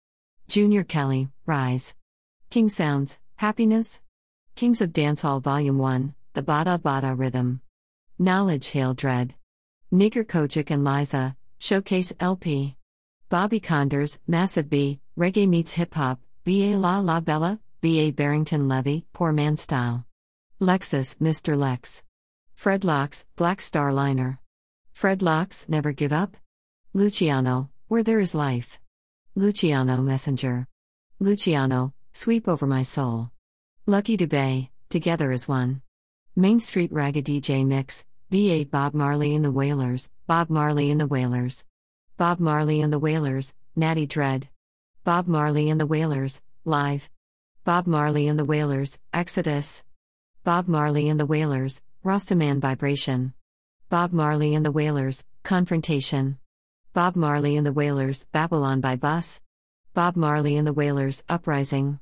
[0.48, 1.94] Junior Kelly, Rise.
[2.50, 4.02] King Sounds, Happiness.
[4.56, 7.60] Kings of Dancehall Volume 1, The Bada Bada Rhythm.
[8.18, 9.36] Knowledge Hail Dread.
[9.94, 12.78] Nigger Kojic and Liza, Showcase LP.
[13.28, 16.78] Bobby Konders, Massive B, Reggae Meets Hip Hop, B.A.
[16.78, 18.12] La La Bella, B.A.
[18.12, 20.06] Barrington Levy, Poor Man Style.
[20.62, 21.58] Lexus, Mr.
[21.58, 22.06] Lex.
[22.54, 24.40] Fred Locks, Black Star Liner.
[24.94, 26.38] Fred Locks, Never Give Up.
[26.94, 28.80] Luciano, Where There Is Life.
[29.36, 30.66] Luciano Messenger.
[31.20, 33.32] Luciano, Sweep Over My Soul.
[33.86, 35.82] Lucky Dubé, Together as One.
[36.38, 38.64] Main Street Raga DJ Mix, B.A.
[38.64, 41.66] Bob Marley and the Wailers, Bob Marley and the Wailers.
[42.16, 44.48] Bob Marley and the Wailers, Natty Dread.
[45.04, 47.10] Bob Marley and the Wailers, Live.
[47.66, 49.84] Bob Marley and the Wailers, Exodus.
[50.46, 53.34] Bob Marley and the Wailers, Rastaman Vibration.
[53.90, 56.38] Bob Marley and the Wailers, Confrontation.
[56.94, 59.42] Bob Marley and the Wailers, Babylon by Bus.
[59.94, 62.00] Bob Marley and the Wailers, Uprising.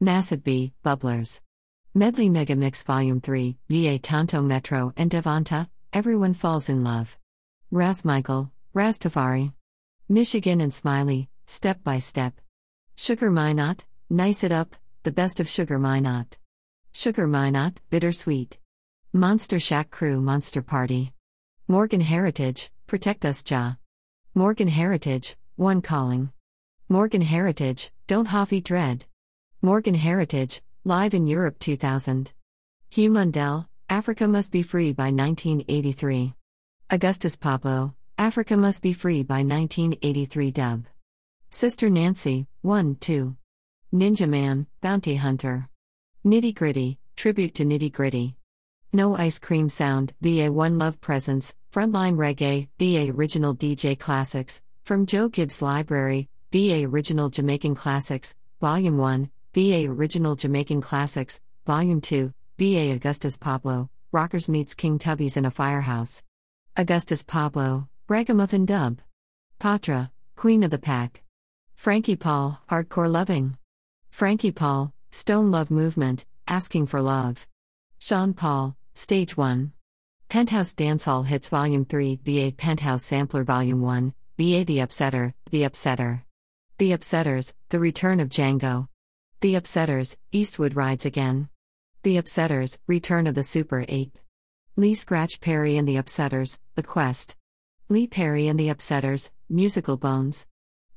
[0.00, 1.42] Massive B, Bubblers.
[1.96, 7.16] Medley Mega Mix Volume 3, VA Tonto Metro and Devonta, Everyone Falls in Love.
[7.70, 9.54] Ras Michael, Rastafari.
[10.06, 12.34] Michigan and Smiley, Step by Step.
[12.96, 16.36] Sugar Minott, Nice It Up, the best of Sugar Minott.
[16.92, 18.58] Sugar Minott, bittersweet.
[19.14, 21.14] Monster Shack Crew Monster Party.
[21.66, 23.76] Morgan Heritage, Protect Us Ja.
[24.34, 26.30] Morgan Heritage, One Calling.
[26.90, 29.06] Morgan Heritage, Don't Hoffy Dread.
[29.62, 32.32] Morgan Heritage, Live in Europe 2000.
[32.90, 36.32] Hugh Mundell, Africa Must Be Free by 1983.
[36.90, 40.86] Augustus Pablo, Africa Must Be Free by 1983 dub.
[41.50, 43.36] Sister Nancy, 1 2.
[43.92, 45.68] Ninja Man, Bounty Hunter.
[46.24, 48.36] Nitty Gritty, Tribute to Nitty Gritty.
[48.92, 55.04] No Ice Cream Sound, VA One Love Presence, Frontline Reggae, VA Original DJ Classics, from
[55.04, 62.30] Joe Gibbs Library, VA Original Jamaican Classics, Volume 1, VA Original Jamaican Classics, Volume 2,
[62.58, 66.22] BA Augustus Pablo, Rockers Meets King Tubbies in a Firehouse.
[66.76, 69.00] Augustus Pablo, Ragamuffin Dub.
[69.58, 71.22] Patra, Queen of the Pack.
[71.74, 73.56] Frankie Paul, Hardcore Loving.
[74.10, 77.46] Frankie Paul, Stone Love Movement, Asking for Love.
[77.98, 79.72] Sean Paul, Stage 1.
[80.28, 86.24] Penthouse Dancehall Hits Volume 3, BA Penthouse Sampler Volume 1, BA The Upsetter, The Upsetter.
[86.76, 88.88] The Upsetters, The Return of Django.
[89.40, 91.50] The Upsetters, Eastwood Rides Again.
[92.04, 94.18] The Upsetters, Return of the Super Ape.
[94.76, 97.36] Lee Scratch Perry and the Upsetters, The Quest.
[97.90, 100.46] Lee Perry and the Upsetters, Musical Bones.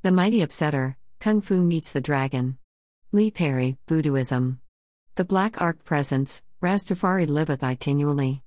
[0.04, 2.58] The Mighty Upsetter, Kung Fu Meets the Dragon.
[3.12, 4.60] Lee Perry, Voodooism.
[5.16, 8.42] The Black Ark Presence, Rastafari Liveth Itinually.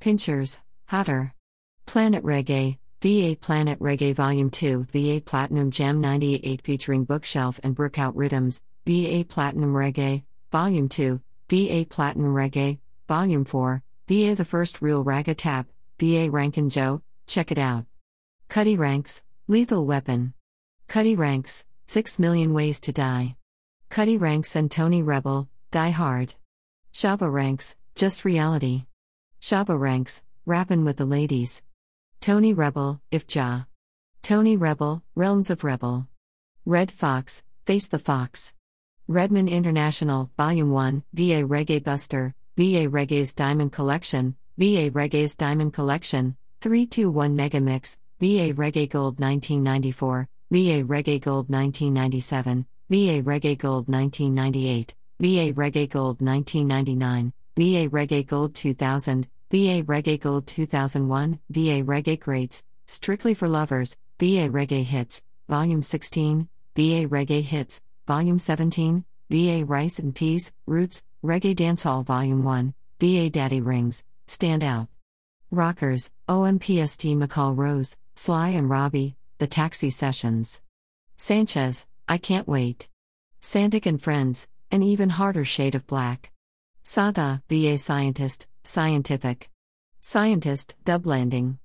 [0.00, 1.34] Pinchers, Hotter.
[1.84, 8.12] Planet Reggae, VA Planet Reggae Volume 2, VA Platinum Gem 98 featuring Bookshelf and Brookout
[8.14, 11.18] Rhythms, VA Platinum Reggae, Volume 2,
[11.48, 12.78] VA Platinum Reggae,
[13.08, 15.66] Volume 4, VA The First Real Ragga Tap,
[15.98, 17.86] VA Rankin Joe, check it out.
[18.48, 20.34] Cutty Ranks, Lethal Weapon.
[20.86, 23.36] Cutty Ranks, 6 Million Ways to Die.
[23.88, 26.34] Cutty Ranks and Tony Rebel, Die Hard.
[26.92, 28.84] Shabba Ranks, Just Reality.
[29.40, 31.62] Shabba Ranks, Rappin' with the Ladies.
[32.20, 33.62] Tony Rebel, If Ja.
[34.20, 36.06] Tony Rebel, Realms of Rebel.
[36.66, 38.54] Red Fox, Face the Fox.
[39.06, 46.34] Redman International, Volume 1, VA Reggae Buster, VA Reggae's Diamond Collection, VA Reggae's Diamond Collection,
[46.62, 55.52] 321 Megamix, VA Reggae Gold 1994, VA Reggae Gold 1997, VA Reggae Gold 1998, VA
[55.52, 63.34] Reggae Gold 1999, VA Reggae Gold 2000, VA Reggae Gold 2001, VA Reggae Greats, Strictly
[63.34, 70.14] for Lovers, VA Reggae Hits, Volume 16, VA Reggae Hits, Volume 17, VA Rice and
[70.14, 74.88] Peas, Roots, Reggae Dancehall Volume 1, VA Daddy Rings, Stand Out.
[75.50, 80.60] Rockers, OMPST McCall Rose, Sly and Robbie, The Taxi Sessions.
[81.16, 82.90] Sanchez, I Can't Wait.
[83.40, 86.30] Santic and Friends, An Even Harder Shade of Black.
[86.82, 89.48] Saga, VA Scientist, Scientific.
[90.02, 91.58] Scientist, Dub Landing.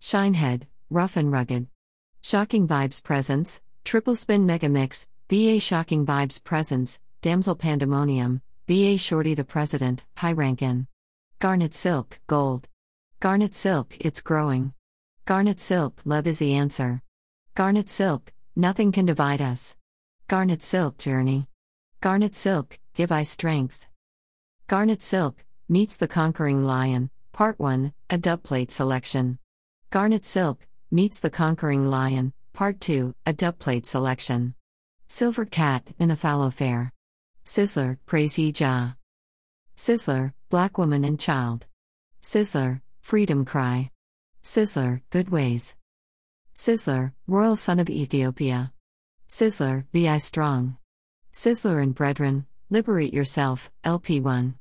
[0.00, 1.66] Shinehead, Rough and Rugged.
[2.22, 9.32] Shocking Vibes Presence, Triple Spin Mega Mix, VA Shocking Vibes Presence, Damsel Pandemonium, BA Shorty
[9.32, 10.88] the President, High Rankin.
[11.38, 12.66] Garnet Silk, Gold.
[13.20, 14.72] Garnet Silk, It's Growing.
[15.26, 17.00] Garnet Silk, Love is the Answer.
[17.54, 19.76] Garnet Silk, nothing can divide us.
[20.26, 21.46] Garnet Silk Journey.
[22.00, 23.86] Garnet Silk, Give I Strength.
[24.66, 29.38] Garnet Silk, Meets the Conquering Lion, Part 1, a dubplate selection.
[29.90, 34.54] Garnet Silk, Meets the Conquering Lion, Part 2, a dubplate selection.
[35.12, 36.92] Silver Cat, in a Fallow Fair.
[37.44, 38.94] Sizzla, Praise Ye Jah.
[39.76, 41.66] Sizzla, Black Woman and Child.
[42.22, 43.90] Sizzla, Freedom Cry.
[44.44, 45.74] Sizzla, Good Ways.
[46.54, 48.72] Sizzla, Royal Son of Ethiopia.
[49.28, 50.76] Sizzla, Be I Strong.
[51.32, 54.54] Sizzla and Brethren, Liberate Yourself, LP1.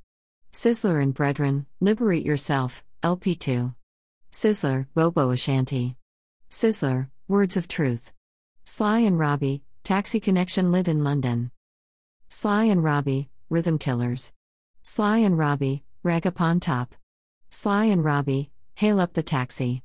[0.52, 3.76] Sizzla and Brethren, Liberate Yourself, LP2.
[4.32, 5.96] Sizzla, Bobo Ashanti.
[6.50, 8.12] Sizzla, Words of Truth.
[8.64, 11.50] Sly and Robbie, Taxi Connection live in London.
[12.30, 14.32] Sly and Robbie, Rhythm Killers.
[14.84, 16.94] Sly and Robbie, Rag Upon Top.
[17.50, 19.82] Sly and Robbie, Hail Up the Taxi.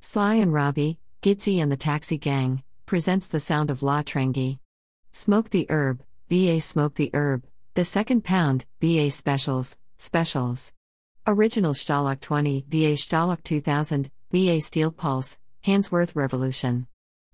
[0.00, 4.58] Sly and Robbie, Gitsy and the Taxi Gang, presents the sound of La Trengi.
[5.12, 7.44] Smoke the Herb, VA Smoke the Herb,
[7.74, 10.72] The Second Pound, VA Specials, Specials.
[11.28, 16.88] Original Stalag 20, VA Stalag 2000, VA Steel Pulse, Handsworth Revolution.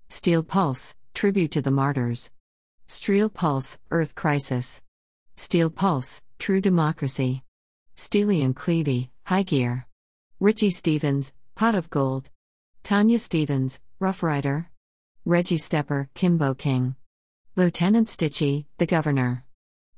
[0.09, 2.31] Steel Pulse, Tribute to the Martyrs.
[2.87, 4.81] Steel Pulse, Earth Crisis.
[5.35, 7.43] Steel Pulse, True Democracy.
[7.95, 9.87] Steely and Clevey, High Gear.
[10.39, 12.29] Richie Stephens, Pot of Gold.
[12.83, 14.69] Tanya Stephens, Rough Rider.
[15.25, 16.95] Reggie Stepper, Kimbo King.
[17.55, 19.45] Lieutenant Stitchie, The Governor.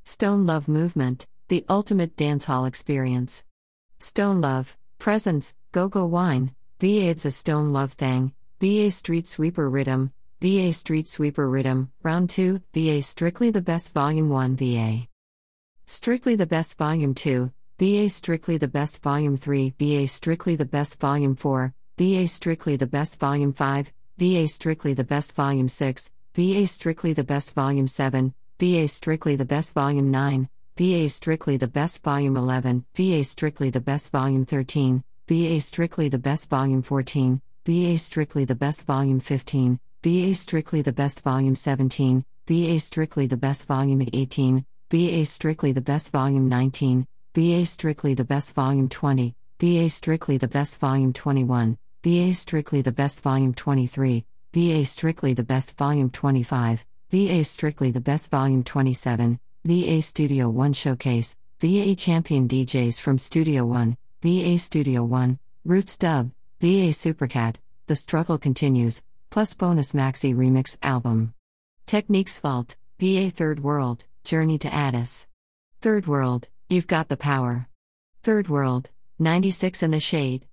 [0.04, 3.46] Stone Love Movement, The Ultimate Dancehall Experience.
[4.00, 9.70] Stone Love, Presence, Go Go Wine, VA It's a Stone Love Thing, VA Street Sweeper
[9.70, 10.12] Rhythm,
[10.44, 15.08] VA Street Sweeper Rhythm, Round 2, VA Strictly the Best Volume 1 VA.
[15.86, 21.00] Strictly the Best Volume 2, VA Strictly the Best Volume 3, VA Strictly the Best
[21.00, 26.68] Volume 4, VA Strictly the Best Volume 5, VA Strictly the Best Volume 6, VA
[26.68, 32.04] Strictly the Best Volume 7, VA Strictly the Best Volume 9, VA Strictly the Best
[32.04, 37.98] Volume 11, VA Strictly the Best Volume 13, VA Strictly the Best Volume 14, VA
[37.98, 43.64] Strictly the Best Volume 15, VA Strictly the Best Volume 17, VA Strictly the Best
[43.64, 49.90] Volume 18, VA Strictly the Best Volume 19, VA Strictly the Best Volume 20, VA
[49.90, 55.78] Strictly the Best Volume 21, VA Strictly the Best Volume 23, VA Strictly the Best
[55.78, 63.00] Volume 25, VA Strictly the Best Volume 27, VA Studio 1 Showcase, VA Champion DJs
[63.00, 66.30] from Studio 1, VA Studio 1, Roots Dub,
[66.60, 67.56] VA Supercat,
[67.88, 69.02] The Struggle Continues,
[69.34, 71.34] plus bonus maxi remix album.
[71.88, 75.26] Techniques Vault, VA Third World, Journey to Addis.
[75.82, 77.68] Third World, You've Got the Power.
[78.22, 80.46] Third World, 96 in the Shade.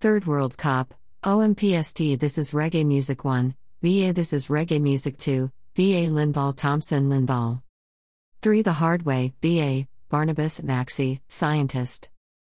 [0.00, 5.52] Third World Cop, OMPST This is Reggae Music 1, VA This is Reggae Music 2,
[5.76, 7.60] VA Linval Thompson Linval.
[8.40, 12.08] 3 The Hard Way, VA, Barnabas Maxi, Scientist.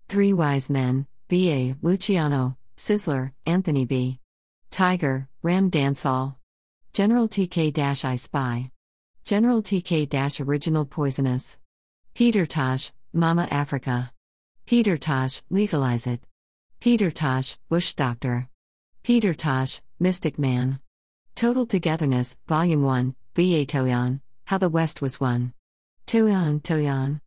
[0.09, 4.21] 3 Wise Men, VA, Luciano, Sizzla, Anthony B.
[4.71, 6.37] Tiger, Ram Dancehall.
[6.93, 8.71] General TK I Spy.
[9.25, 11.59] General TK Original Poisonous.
[12.15, 14.13] Peter Tosh, Mama Africa.
[14.67, 16.21] Peter Tosh, Legalize It.
[16.81, 18.49] Peter Tosh, Bush Doctor.
[19.03, 20.81] Peter Tosh, Mystic Man.
[21.35, 23.67] Total Togetherness, Volume 1, B.A.
[23.67, 25.53] Toyan, How the West Was Won.
[26.07, 27.21] Toyan Toyan.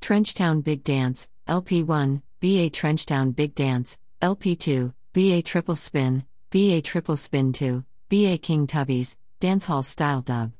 [0.00, 2.68] Trenchtown Big Dance, LP 1, B.A.
[2.68, 5.40] Trenchtown Big Dance, LP 2, B.A.
[5.40, 6.24] Triple Spin,
[6.54, 6.80] B.A.
[6.80, 8.38] Triple Spin 2, B.A.
[8.38, 10.52] King Tubby's, Dancehall Style Dub.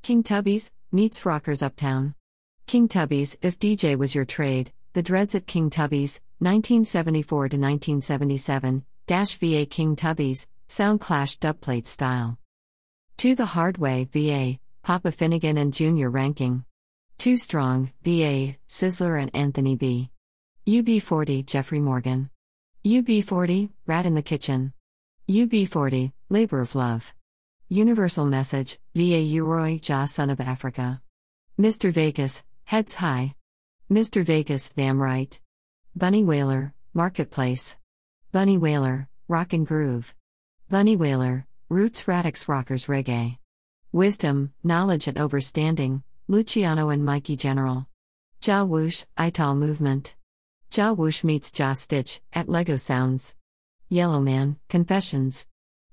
[0.00, 2.14] King Tubby's, meets Rockers Uptown.
[2.66, 8.82] King Tubby's, if DJ was your trade, The Dreads at King Tubby's, 1974 to 1977,
[9.06, 12.38] Dash VA King Tubby's, Sound Clash dubplate style.
[13.18, 16.64] 2 The Hard Way VA, Papa Finnegan and Junior Ranking.
[17.18, 20.08] 2 Strong, VA, Sizzla and Anthony B.
[20.66, 22.30] UB40 Jeffrey Morgan.
[22.86, 24.72] UB40, Rat in the Kitchen.
[25.30, 27.14] UB40, Labor of Love.
[27.68, 31.00] Universal Message, VA U-Roy Jah Son of Africa.
[31.56, 31.92] Mr.
[31.92, 33.36] Vegas, Heads High.
[33.88, 34.24] Mr.
[34.24, 35.38] Vegas, Damn Right.
[35.94, 37.76] Bunny Wailer, Marketplace.
[38.32, 40.16] Bunny Wailer, Rock and Groove.
[40.68, 43.38] Bunny Wailer, Roots Radics Rockers Reggae.
[43.92, 47.86] Wisdom, Knowledge and Overstanding, Luciano and Mikey General.
[48.40, 50.16] Jah Woosh, Ital Movement.
[50.70, 53.36] Jah Woosh meets Jah Stitch, at Leggo Sounds.
[53.92, 55.48] Yellowman, Confessions.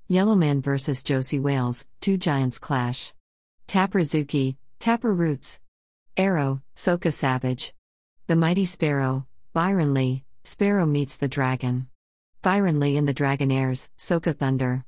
[0.06, 1.02] Yellowman vs.
[1.02, 3.12] Josie Wales, Two Giants Clash.
[3.66, 5.60] Tappa Zukie, Tappa Roots.
[6.16, 7.74] Arrow, Soca Savage.
[8.28, 11.88] The Mighty Sparrow, Byron Lee, Sparrow meets the Dragon.
[12.40, 14.84] Byron Lee and the Dragonaires, Soca Thunder.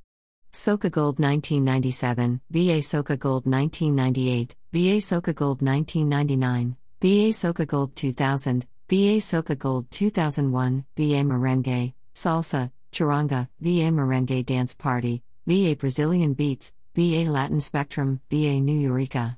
[0.53, 8.65] Soca Gold 1997, BA Soca Gold 1998, BA Soca Gold 1999, BA Soca Gold 2000,
[8.87, 16.73] BA Soca Gold 2001, BA Merengue, Salsa, Charanga, BA Merengue Dance Party, BA Brazilian Beats,
[16.93, 19.37] BA Latin Spectrum, BA Nu Yorica.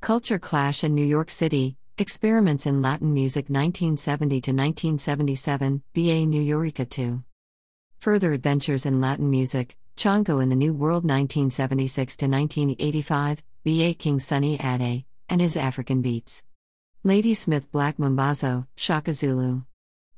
[0.00, 6.42] Culture Clash in New York City, Experiments in Latin Music 1970 to 1977, BA Nu
[6.42, 7.22] Yorica 2.
[7.98, 14.18] Further Adventures in Latin Music, Chongo in the New World 1976 to 1985, BA King
[14.18, 16.42] Sunny Ade, and his African Beats.
[17.04, 19.60] Ladysmith Black Mambazo, Shaka Zulu.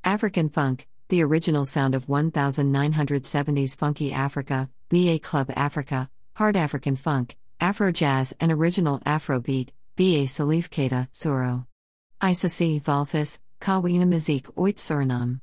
[0.05, 7.37] African Funk, the original sound of 1970s Funky Africa, BA Club Africa, Hard African Funk,
[7.61, 11.67] Afro Jazz, and Original Afrobeat, BA Salif Keita, Soro.
[12.23, 15.43] Isasi Valfis, Kawina Mazik Oit Suriname.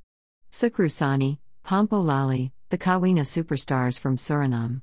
[0.52, 4.82] Sukrusani, Pompo Lali, the Kawina superstars from Suriname.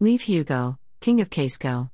[0.00, 1.90] Lieve Hugo, King of Kaseko.